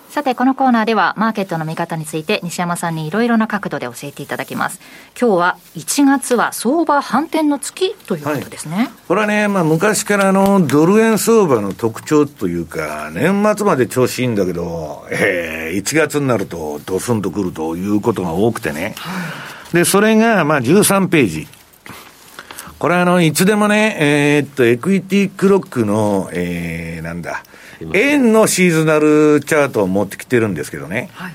[0.09, 4.79] さて、このコーナーでは、マーケットの見方について、西山さんにいろいろな角度で教えていただきます。
[5.19, 8.75] 今日は、1月は相場反転の月ということですね。
[8.77, 18.95] はい、これはね、まあ、昔からのドル円相場の特徴というか、年末まで調子いいんだけど、えー、1月になると、ドスンとくるということが多くてね。
[18.97, 19.11] は
[19.73, 21.47] い、で、それが、まあ、13ページ。
[22.79, 27.43] これはあの、いつでもね、えー、っと、エクイティクロックの、えー、なんだ、
[27.93, 31.09] 円のシーズナルチャートを持ってきてるんですけどね。
[31.13, 31.33] はい、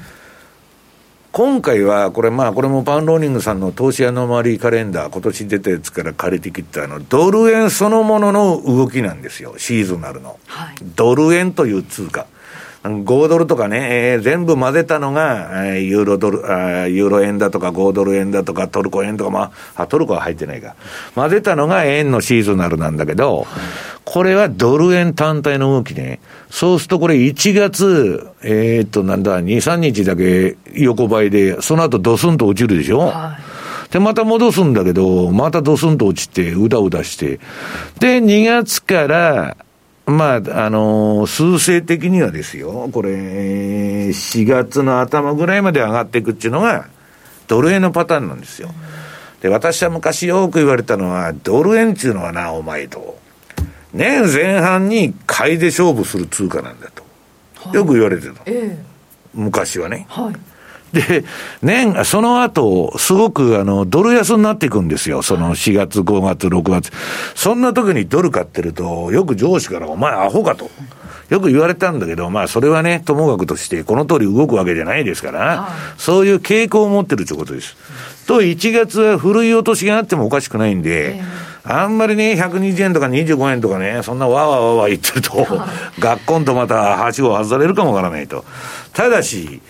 [1.33, 10.39] 今回は、これまあ、これもパンローニングさんの投資アノマリーカレンダー、今年出たやつから借りてきたあの、ドル円そのものの動きなんですよ、シーズナルの。
[10.47, 12.27] はい、ドル円という通貨。
[12.83, 20.75] 5ドルとかね、えー、全部混ぜたのが、えー、ユーロドルあ、ユーロ円だとか5ドル円だとかトルコ円とか、まあ、あ、トルコは入ってないか。
[21.15, 23.47] 混ぜたのが円のシーズナルなんだけど、
[24.05, 26.21] これはドル円単体の動きね。
[26.51, 33.39] そうするとこれ1月、えー、っと、なんだ、2、3日だけ横ばいで、その後ドスンと落ちるでしょ、は
[33.91, 37.39] い、で、また戻すんだけど、またドスンと落ちて、うだうだして。
[38.01, 39.57] で、2月から、
[40.07, 43.11] まあ、あのー、数勢的にはですよ、これ、
[44.09, 46.89] 4月の頭ぐらいまで上がっていくっていうのが、
[47.47, 48.71] ドル円のパターンなんですよ。
[49.41, 53.19] で、私は昔よく言われたのは、ドル円っていうのはな、お前と。
[53.93, 57.05] 年前半に買いで勝負する通貨なんだと。
[57.77, 58.43] よく言われてた。
[58.47, 58.79] ええ、
[59.35, 60.07] 昔はね。
[60.09, 60.52] はい。
[60.93, 61.25] で、
[61.63, 65.23] 年、その後、すごくあの、ドル安になっていくんですよ。
[65.23, 66.91] その4月、5月、6月。
[67.35, 70.71] そんな時にドル買ってると、よく上司から、お前アホかと。
[71.31, 77.75] よく言われたんだけど、まあ、それはね、ともかくとして、この通り動くわけじゃないですから、そういう傾向を持ってるということです。
[78.27, 81.23] と、1月は古い落としがあってもおかしくないんで、
[81.65, 85.47] あんまりね、120円とか25円とかね、そんなわわわわ言ってると、
[85.99, 88.45] 学校とまたはしご外されるかもわからないと。
[88.93, 89.63] ただし、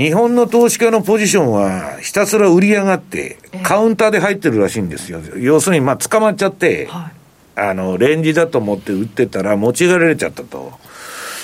[0.00, 5.20] 日本の投資家のポジションは、ひたすら売り上がって、カウンターで入ってるらしいんですよ。
[5.36, 7.10] 要するに、まあ、捕まっちゃって、は
[7.58, 10.72] い、あの、レンジだと思って売ってたら、持ち上れちゃったと。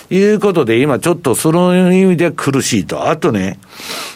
[0.08, 3.10] いうことで、今ちょっとその意味で苦しいと。
[3.10, 3.58] あとね、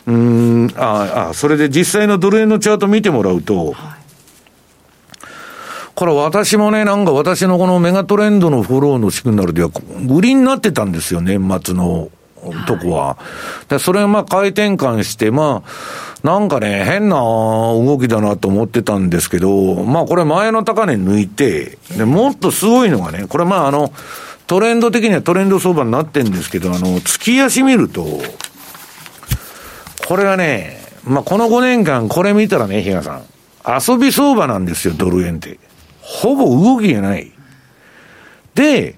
[0.06, 4.00] うん、ああ、それで実際のドル円のチャート見てもらうと、はい
[5.96, 9.70] これ私もね、なんか私のこのメガトレンドのフォローのシグナルでは、
[10.08, 12.08] 売りになってたんですよ、年末の
[12.66, 13.16] とこは。
[13.68, 23.92] で、それまあ回転換して、まあ、なんかね、変な動きだなと思ってたんですけど、まあこれ前の高値抜いて、で、もっとすごいのがね、これまああの、
[24.46, 28.04] トレンド的にはトレンド相場になってんですけど、あの、月足見ると、
[30.08, 33.22] これがね、まあこの5年間これ見たらね、比嘉さん、
[33.66, 35.58] 遊び相場なんですよ、ドル円って。
[36.00, 37.32] ほぼ動きがない。
[38.54, 38.96] で、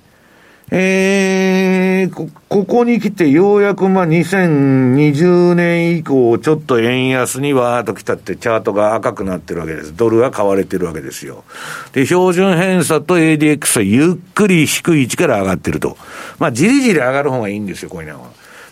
[0.74, 9.94] えー、こ、ここに来てようやくまあ2020年以降、ちょっと円安にわーっと来たってチャートが赤くなってるわけです。
[9.94, 11.44] ドルが買われてるわけですよ。
[11.92, 15.98] で、標準偏差と ADX はゆっくり低い位置から上がってると。
[16.38, 18.30] まあ、じりじり上がる方がいいんですよ、こういうのは。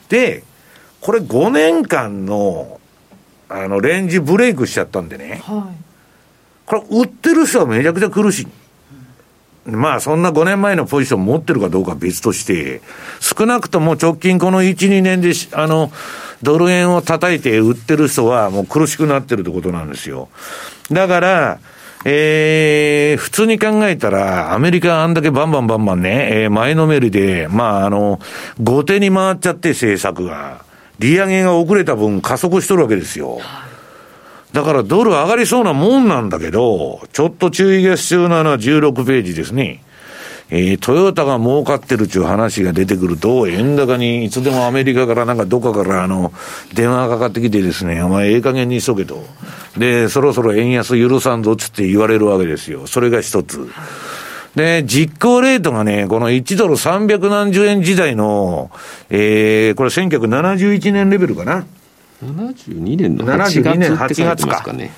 [0.09, 0.42] で、
[1.03, 2.80] これ5年間の、
[3.51, 5.42] あの、レンジブレイクしちゃったんでね。
[5.44, 5.84] はい。
[6.64, 8.48] これ、売ってる人はめちゃくちゃ苦しい。
[9.66, 12.80] まあそんな5年前のポジション持ってるかどうか別として、
[13.20, 15.92] 少なくとも直近この1、2年で、あの、
[16.42, 20.28] ドル円を叩いて売ってる人はもう苦しくなってるってことなんですよ。
[20.90, 21.58] だから、
[22.04, 28.20] えー、普通に考えたら、アメリカあんだけバンバンバンバンね、えー、前のめりで、まああの、
[28.58, 30.64] 後手に回っちゃって政策が、
[30.98, 33.38] 利上げが遅れた分加速しとるわけですよ。
[34.53, 39.82] だからドル上がりそうなもんなんだけど、ちょっと注意が必要なのは16ページですね。
[40.53, 46.32] えー、トヨタが儲かってるっていう話が出てくると、円高にいつでもアメリカからなんかどっかからあの、
[46.74, 49.24] 電話がかかってきてですね、お前ええ加減にしとけと。
[49.78, 52.88] で、そろそろ円安許さんぞっつって言われるわけですよ。
[52.88, 53.68] それが一つ。
[54.57, 58.72] で、実行レートがね、この1ドル300何十円時代の、
[59.09, 61.64] えー、これ1971年レベルかな。
[62.23, 64.93] 72年の8月って書いてますかね。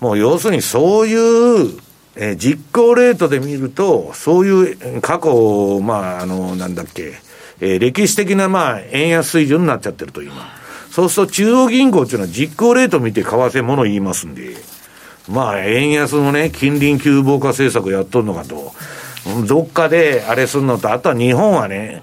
[0.00, 1.78] もう要するにそういう、
[2.16, 7.14] えー、実行レートで見ると、そういう過去、まあ、あの、なんだっけ、
[7.60, 10.32] えー、歴史的な、まあ、円安水準になっちゃってると、今。
[10.90, 14.56] そうすると中央銀行っていうのは実行レート見て為替もの言いますんで、
[15.28, 18.72] まあ、円安のね、近隣急防化政策やっとるのかと。
[19.46, 22.02] どっかであれするのと、あとは日本はね、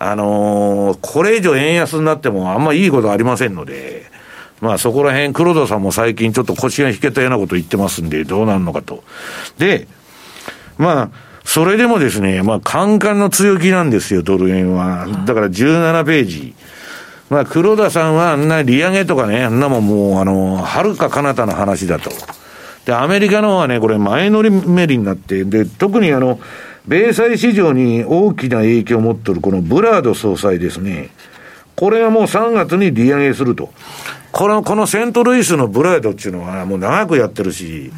[0.00, 4.10] あのー、これ以上円安になってもあんまいいことありませんので、
[4.62, 9.04] まあそこら辺、黒田さんも最近ちょっと腰が引けたようなこと言ってますんで、どうなるのかと。
[9.58, 9.86] で、
[10.78, 11.10] まあ、
[11.44, 15.06] それでもですね、まあ、カンカンの強気なんですよ、ドル円は。
[15.26, 16.54] だから17ページ。
[17.28, 22.10] まあ、黒田さんはあんな利上げとかね、あんなももう、あの、はるか彼方の話だと。
[22.86, 26.40] で、アメリカの方はね、これ前乗りメリになって、で、特にあの、
[26.86, 31.10] 米債市場に大きな影響を持っているこのブラード総裁ですね。
[31.76, 33.70] これはもう3月に利上げすると。
[34.32, 37.90] この、このセントルイスのブラードっていうのはもう長くやってるし、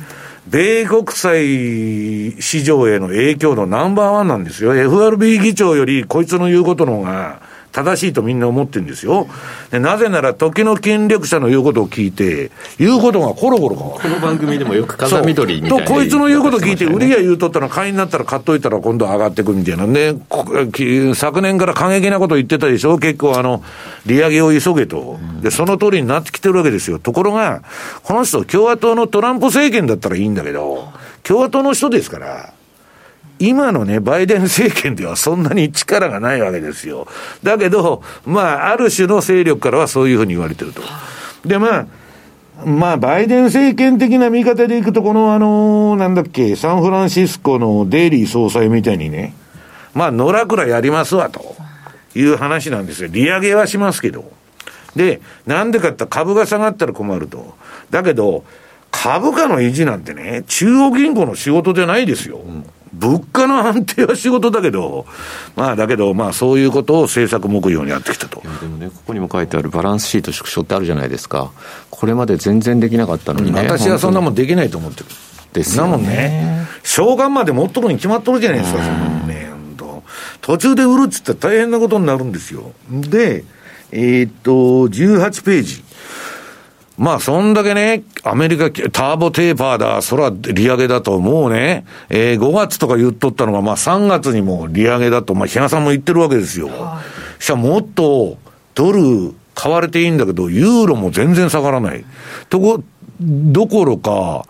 [0.47, 4.74] 米国債市場への影響のナンバーワンなんですよ。
[4.74, 7.41] FRB 議長よりこいつの言うことの方が
[7.73, 9.27] 正しいとみんな思ってるんですよ。
[9.70, 14.03] でなぜなら、時の権力者の言うことを聞いて、言うことがコロコロ変わる。
[14.03, 19.87] この番組でもよく風見鶏みたいな、と、こいつの言うこと聞いて、売りが言うとったら、買いになったら買っといたら今度上がってくみたいな。
[19.87, 20.14] ね、
[21.14, 23.64] 昨年から過激なこと言ってたでしょ結構あの、
[24.05, 25.18] 利上げを急げと。
[25.41, 26.99] で、その通りになってきてるわけですよ。
[26.99, 27.62] ところが、
[28.03, 30.93] この人、共和党のトランプ政権だったらいいんだけど、
[31.23, 32.53] 共和党の人ですから、
[33.43, 37.09] 今のね、バイデン政権ではそんなに力がないわけですよ。
[37.43, 40.80] だけど、まあ、ある種の勢力からはそういうふうに言われてると。
[41.45, 41.86] で、まあ、
[42.64, 49.34] まあ、バイデン政権的な見方でいくと、この、あの、なんだっけ、サンフランシスコのデイリー総裁みたいにね、
[49.93, 51.57] まあ、野良くらやりますわ、と
[52.14, 53.09] いう話なんですよ。
[53.11, 54.30] 利上げはしますけど。
[54.95, 57.57] で、なんでかって株が下がったら困ると。
[57.90, 58.45] だけど、
[58.93, 62.36] 株価の維持なんてね、中央銀行の仕事じゃないですよ。
[62.36, 62.62] うん
[63.03, 65.07] 物価の安定は仕事だけど、
[65.57, 68.40] まあだけど、まあそういうことを政策目標にやってきたと。
[68.40, 71.50] でもね、ここにも書いてあるバランスシート縮小ってあるじゃないですか。
[71.90, 73.61] これまで全然できなかったのにね。
[73.62, 75.07] 私はそんなもんできないと思ってる。
[75.53, 75.90] ですよね。
[75.90, 76.66] なもんね。
[76.82, 79.53] 召喚まで持っとくに決まっとるじゃないですか、そんなもんね。
[80.42, 82.72] 途中で売るっつったら大変なことになるんですよ。
[82.90, 83.44] で、
[83.92, 84.53] えー、っと、
[84.88, 85.84] 18ページ。
[87.03, 96.68] まあ、そんだけね、アメリカ、ターボテーパーだ、そら利上げだと、もうね、えー、5月とか言っとったのが、まあ3月にも利上げだと、まあ、比嘉さんも言ってるわけですよ。
[96.68, 97.03] は
[97.40, 98.38] い、したらもっと、
[98.76, 102.05] ドル買われていいんだけど、ユーロも全然下がらない。
[102.48, 102.84] とこ、
[103.20, 104.46] どころか、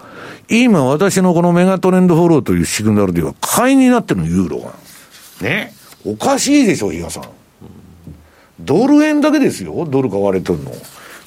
[0.51, 4.75] 今私のこのメガトレンドフォローというシグナルでは買いになってるの、ユーロが。
[5.41, 5.73] ね。
[6.05, 7.25] おかしいでしょ、比嘉さん。
[8.61, 10.71] ドル円だけですよ、ドル買われてるの。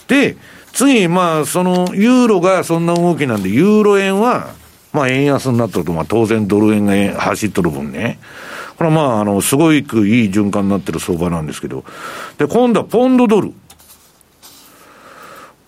[0.08, 0.38] で、
[0.74, 4.54] 次、まあ、その、ユーロがそんな動きなんで、ユーロ円は、
[4.92, 8.20] まあ、円安になったと、まあ、当然ドル円が走っとる分ね。
[8.78, 11.86] これはまあ、あの、すごいくいい循環になってる相場なんですけど。
[12.38, 13.54] で、今度はポンドドル。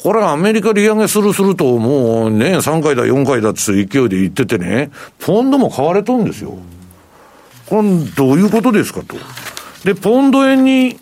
[0.03, 6.57] これはアメリカ利上げするすると、もうね、3回だ、4回だって勢いで言っててね、ポンドも買われとんですよ。
[7.65, 7.83] これ、
[8.15, 9.15] どういうことですかと。
[9.83, 10.99] で、ポンド円に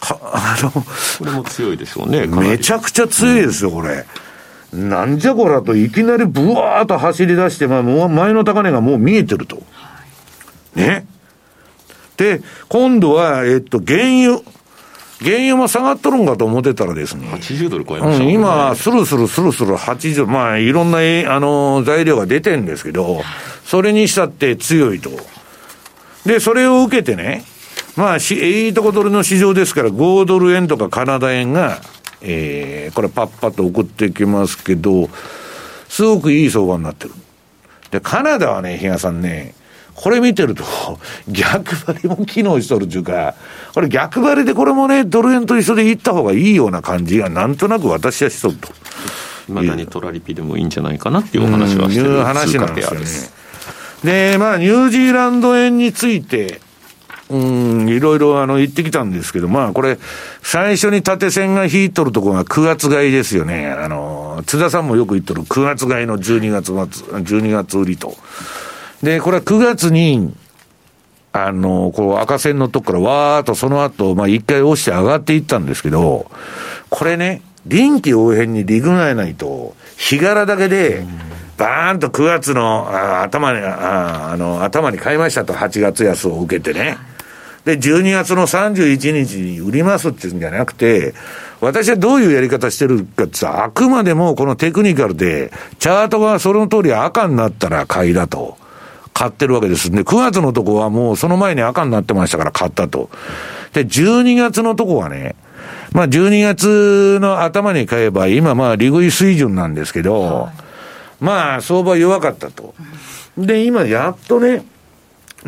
[0.00, 0.84] あの、こ
[1.24, 2.26] れも強いでしょうね。
[2.26, 4.04] めちゃくちゃ強いですよ、これ。
[4.72, 9.62] なんじゃこらと、いきなりブワーッと走り出して、まあ、前の高値がもう見えてると。
[10.74, 11.06] ね。
[12.16, 14.40] で、今度は、えっと、原油。
[15.20, 17.26] 原油も下がっとるんかと思ってたらですね。
[17.26, 23.22] 80ドル超えました、ね、うん、今、スルスルスルスル80、まあ、いろんな、あの、材料が出てるんですけど、
[23.64, 25.10] それにしたって強いと。
[26.24, 27.44] で、それを受けてね、
[27.98, 31.80] まあ、いいとこ取りの市場ですから、5ドル円とかカナダ円が、
[32.20, 35.10] えー、これパッパッと送ってきますけど、
[35.88, 37.14] すごくいい相場になってる。
[37.90, 39.52] で、カナダはね、比嘉さんね、
[39.96, 40.62] これ見てると、
[41.26, 43.34] 逆張りも機能しとるっていうか、
[43.74, 48.68] これ逆張りでこれもね、ドル円と一緒でいった方がいいような感じが、なんとなく私はしとると。
[49.48, 53.06] まだにトラリピでもいいんじゃないかなっていうお話はしてる、いう話なんですよね。
[54.04, 56.60] で、まあ、ニュージーランド円について、
[57.30, 59.98] うん、いろいろあの言ってきたんですけど、まあこれ、
[60.42, 63.68] 最初に縦線が引いとるとこが9月買いですよね。
[63.68, 66.74] あの、津田さんもよく言っとる9月買いの12月末、
[67.18, 68.16] 12月売りと。
[69.02, 70.34] で、これは9月に、
[71.32, 76.30] あの、こう赤線のとこからわーっとその後、まあ一回押して上がっていったんですけど、
[76.88, 81.04] これね、臨機応変にリグナえないと、日柄だけで、
[81.58, 86.96] バーンと9月の頭にあの頭に買いましたと、8月安を受けてね。
[87.64, 91.14] で、12月の31日に売りますっていうんじゃなくて、
[91.60, 98.56] 私はどういうやり方してるかってあくまでもこのテクニカルで、チャートがその通り赤になったら買いだと。
[99.18, 103.10] 買ってるわけですで、9月のとこはもうその前に赤になってましたから買ったと。
[103.72, 105.34] で、12月のとこはね、
[105.90, 112.76] まあ12月の頭に買えば、今まあ利食い水準なんですけど、はい、まあ相場弱かったと。
[113.36, 114.64] で、今やっとね、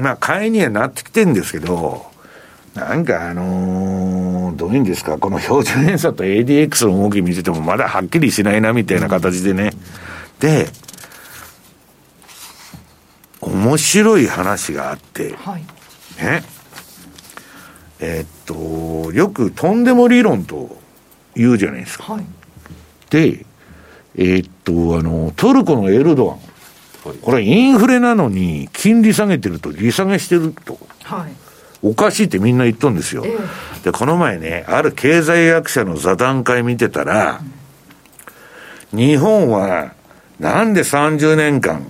[0.00, 2.06] まあ買いにはなってきてるんですけど、
[2.74, 9.72] なんかあのー、どういうんですか、この標準偏差と ADX の動き見ててもまだはっきりしないなみたいな形でね。
[10.38, 10.68] で、
[13.40, 15.62] お面白い話があって、はい、
[16.22, 16.42] ね。
[17.98, 20.78] えー、っと、よくとんでも理論と
[21.34, 22.14] 言うじゃないですか。
[22.14, 22.24] はい、
[23.10, 23.44] で、
[24.16, 26.49] えー、っと、あの、トルコのエルドアン。
[27.02, 30.78] これインフレなのに金利下げてると利下げしてると。
[31.02, 31.32] はい、
[31.82, 33.24] おかしいってみんな言っとんですよ。
[33.24, 37.40] えー、で、この前ね、ある経済学者の座談会見てたら、
[38.92, 39.94] うん、日本は
[40.38, 41.86] なんで30年間、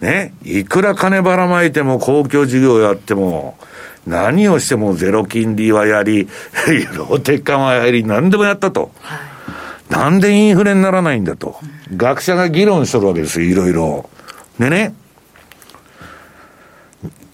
[0.00, 3.56] ね、いくら金ばらまいても公共事業やっても、
[4.06, 6.28] 何をしてもゼロ金利はやり、
[6.96, 8.90] ローテッカーはやり、何でもやったと。
[9.00, 9.37] はい
[9.90, 11.56] なんでインフレにならないんだと。
[11.96, 14.10] 学者が議論しとるわけですよ、いろいろ。
[14.58, 14.94] でね、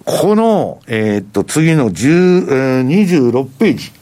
[0.04, 3.92] この、えー、っと、次の10、えー、26ページ。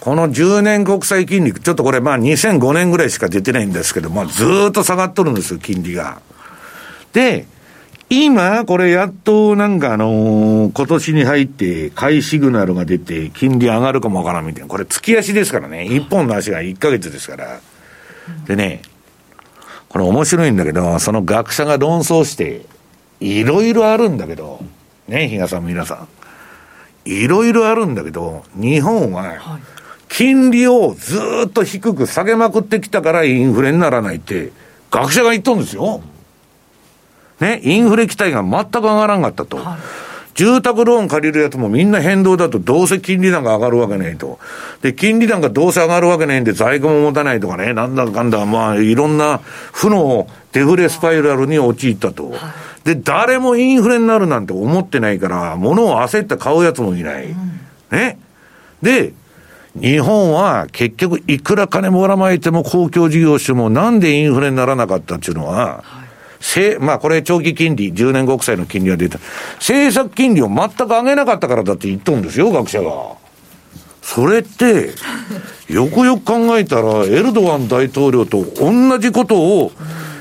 [0.00, 6.20] この10年国債金利、ちょっとこれまあ2005年ぐらいしか出てないんですけど、まあずっと下がっとるんですよ、金利が。
[7.14, 7.46] で、
[8.10, 14.68] 今、これやっとなんかあのー、今年に入って買いシグナルが出て、金利上がるかもわからんみたいな。
[14.68, 15.84] これ月足ですからね。
[15.84, 17.60] 一本の足が1ヶ月ですから。
[18.46, 18.82] でね、
[19.88, 22.66] これ面白いんだけど、その学者が論争して、
[23.20, 24.60] いろいろあるんだけど、
[25.08, 26.08] ね、比嘉さん皆さん。
[27.04, 29.60] いろいろあるんだけど、日本は、
[30.08, 34.52] 金利をずっと低く下げまくってきたからインフレにならないって、
[34.90, 36.02] 学者が言っとるんですよ。
[37.40, 39.56] ね、インフレ期待が全く上がらんかったと。
[39.56, 39.78] はい
[40.34, 44.40] 住宅ローン借りるやつもみんな変動だとどうせ金利なんか上がるわけないと。
[44.82, 49.38] で、金利なんかどうせ上がるわけないんで在庫も持たないとかね、なんだかんだ、まあいろんな
[49.72, 52.34] 負のデフレスパイラルに陥ったと。
[52.82, 57.28] で、誰もインフレになるなんて思ってないから、物を焦って買うやつもいない。
[57.92, 58.18] ね。
[58.82, 59.12] で、
[59.80, 65.84] 日本は結局いくら金もらまいても公共事業してもなんでインフレにならなかったっていうのは、
[66.46, 69.18] せまあこれ長期金利、10年国債の金利が出た。
[69.56, 72.92] 政策金利を全く上げなかったからだって言っとるんですよ、学者が。
[74.02, 74.90] それって、
[75.68, 79.72] よくよく考えたら、エルドアン大統領と同じことを、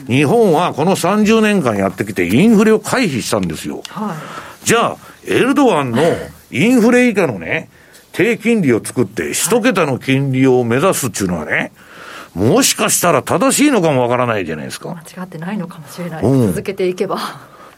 [0.08, 3.84] 日本はこの30年間やってきて、インフレを回避したんですよ。
[3.90, 4.16] は
[4.64, 4.98] い、じゃあ、
[5.28, 6.02] エルドアンの
[6.52, 7.68] インフレ以下のね、
[8.14, 11.74] 低金利を作って、一桁の金利を目指すっていうのはね、
[12.36, 14.90] もしかしたら正しいのかもわからないじゃないですか。
[14.90, 16.24] 間違ってないのかもしれない。
[16.24, 17.20] うん、続けていけば。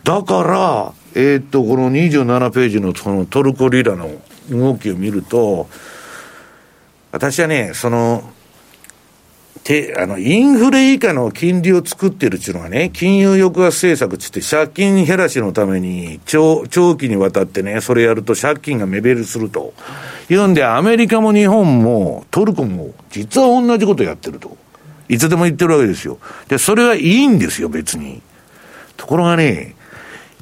[0.03, 4.11] だから、えー、っと、この27ページのそのトルコリラの
[4.49, 5.67] 動きを見ると、
[7.11, 8.23] 私はね、その、
[9.65, 19.73] て、あの、インフレ以下の金利を作ってるっていうのはね、金融抑圧政策つって借金減らしのために長、長期にわたってね、それやると借金が目減りすると。
[20.29, 24.57] いうんで、アメリカも日本もトルコも実は同じことやってると。
[25.07, 26.17] いつでも言ってるわけですよ。
[26.47, 28.21] で、それはいいんですよ、別に。
[28.97, 29.75] ところがね、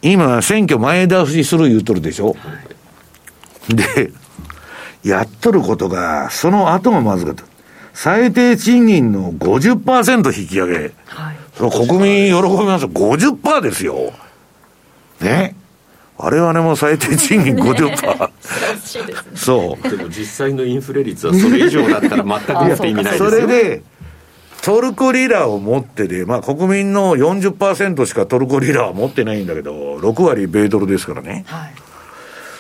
[0.01, 2.35] 今、選挙前倒しする言うとるでしょ。
[3.69, 4.11] で、
[5.03, 7.43] やっとることが、その後がまずかった。
[7.93, 10.73] 最低賃金の50%引き上げ。
[11.05, 11.37] はい。
[11.55, 12.89] その国民喜びますよ。
[12.89, 14.13] 50%ですよ。
[15.21, 15.55] ね。
[16.23, 17.91] 我々も最低賃金50%。
[17.91, 19.89] ね、そう。
[19.89, 23.29] でも実際のインフレ率はそれ以上だったら全くやって意味ないですよ。
[23.29, 23.81] それで、
[24.61, 31.43] トルコリラを持ってで、まあ国民の40%しかトルコリラは持ってないんだけど、6割米ドルですからね。
[31.47, 31.73] はい。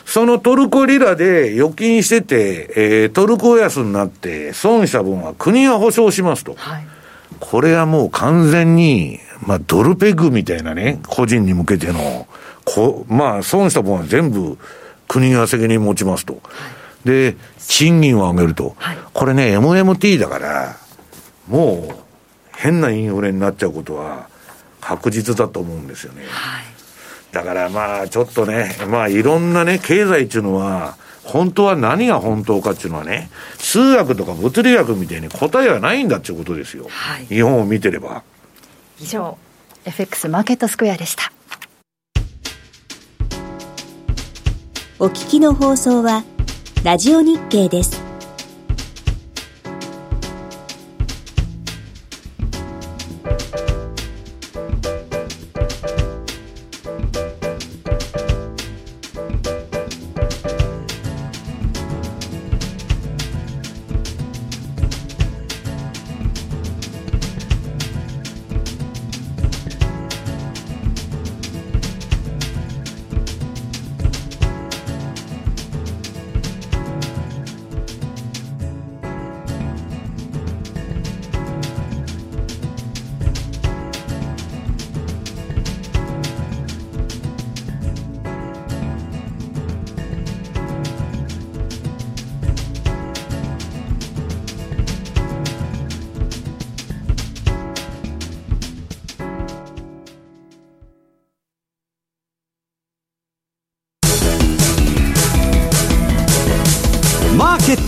[0.05, 6.55] そのトルコリラで預金してて、えー、トルコ安になって損した分は国が保証しますと。
[6.57, 6.85] はい、
[7.39, 12.27] これはもう完全に、まあドルペグみたいなね、個人に向けての、
[12.65, 14.57] こまあ損した分は全部
[15.07, 16.33] 国が責任持ちますと。
[16.33, 16.39] は
[17.05, 18.75] い、で、賃金を上げると。
[18.77, 20.77] はい、これね、MMT だから、
[21.47, 21.95] もう
[22.55, 24.27] 変なインフレになっちゃうことは
[24.79, 26.23] 確実だと思うんですよね。
[26.29, 26.73] はい
[27.33, 36.85] だからまあちょっとね、まあいろんなね、経済っていうのは、本当は何が本当かっていうのはね、数学とか物理学みたいに答えはないんだっていうことですよ。
[36.89, 38.23] はい、日本を見てれば。
[38.99, 39.37] 以上、
[39.85, 41.31] FX マーケットスクエアでした。
[45.03, 46.23] お聞きの放送は、
[46.85, 48.02] ラジオ日経です。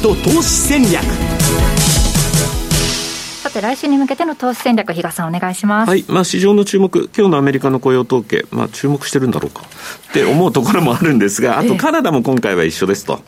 [0.06, 1.03] ト投資戦略。
[3.41, 5.89] さて来週に向けての投資戦略比嘉さんお願いします。
[5.89, 6.06] はい。
[6.08, 7.10] まあ市場の注目。
[7.18, 8.45] 今日のアメリカの雇用統計。
[8.51, 9.64] まあ注目してるんだろうか。
[10.10, 13.24] って思うところもあるんですが あとカナダも今回は一緒ですと。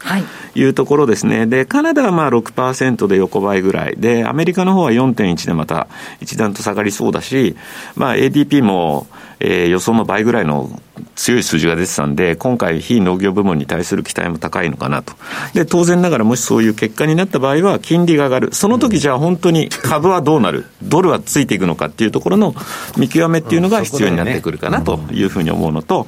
[0.53, 0.63] い。
[0.65, 1.47] うところですね。
[1.47, 3.95] でカナダはまあ6%で横ばいぐらい。
[3.97, 5.87] でアメリカの方は4.1でまた
[6.21, 7.55] 一段と下がりそうだし
[7.95, 9.07] まあ ADP も
[9.39, 10.69] えー、予想の倍ぐらいの
[11.17, 15.13] 強い数字が出てたんで、今回、非農業部門に対する期待も高いのかなと。
[15.53, 18.53] で、当然ながら、もしそういう結果になった場合は、金利が上がる。
[18.53, 20.65] その時じゃあ本当に株はどうなる？
[20.83, 22.53] ドルはついていくのかっていうところの
[22.97, 26.07] 見極めっていうのが必要になってくるかなというふうに思うのと、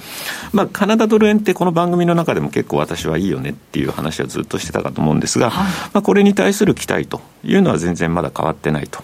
[0.54, 9.02] まあ、カナダドル円ってこの番組の中でも結構私はいいよねっていう話はずっとしてたかと思うんですが、まあ、これに対する期待というのは全然まだ変わってないと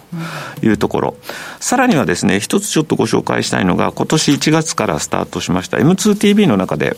[0.62, 1.16] いうところ。
[1.60, 6.96] さらにはですね、一つちょっとご紹介したいのが、今年1月からスタートしました M2TV の中で、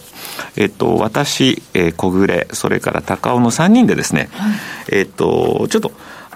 [0.56, 4.52] えっと、私、えー、小暮、それから高尾の3人でですね、はい、
[4.92, 5.92] えっと、ちょっと、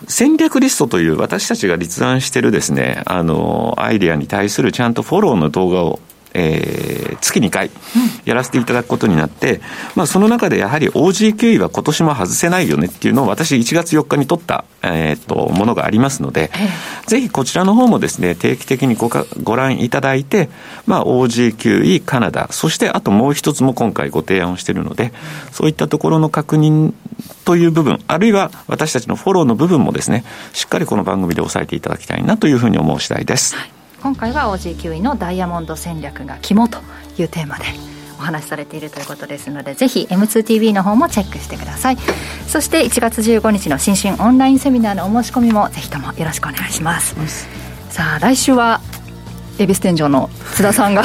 [0.08, 6.00] 戦略リストという私たちが立案しているですね、あの、アイデアに対するちゃんとフォローの動画を
[6.34, 7.70] えー、月2回
[8.24, 9.60] やらせていただくことになって、
[9.94, 16.50] まあ、その中でやはり OG9 位は今年も外せないよねっていうのを私1月4日に取った、えー、っとものがありますので、
[17.06, 20.48] ぜひこちらの方もですね定期的にごかご覧いただいて、
[20.86, 25.12] まあ、OG9 位カナダそしてあともう一つも今回ご提案をしているので
[25.50, 26.92] そういったところの確認
[27.44, 33.56] という部分あるいは私たちのフォローの部分もですねしっかりこの番組で押さえていただきたいなというふうに思う次第です。
[33.56, 36.78] はい今回は OG9 位のダイヤモンド戦略が肝と
[37.18, 37.64] いうテーマで
[38.18, 41.96] お話しされているということですのでぜひ M2TV の方もチェックしてください。
[42.48, 47.14] そして1月15日の新春オンラインセミナーのお申し込みもぜひともよろしくお願いします
[47.88, 48.80] さあ来週は
[49.58, 51.02] 恵比寿天井の津田さんが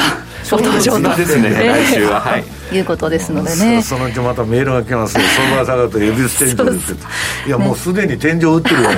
[0.50, 2.44] ご登場とですね、来週ははい。
[2.70, 3.82] いうことですのでね。
[3.82, 6.96] そのうちまたメールが来ますよ相場下がると恵比寿天井です
[7.46, 8.90] いやもうすでに天井打ってるわ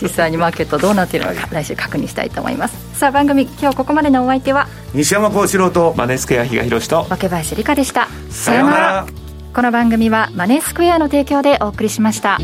[0.00, 9.06] 実際にマーケットどうなっているのか来週確認したいと思いますさあ番組今日ここまでのお相手は西山幸四郎とマネースクエア比嘉宏と若林理香でしたさようなら
[9.54, 12.38] この番組はマネースクエアの提供でお送りしました。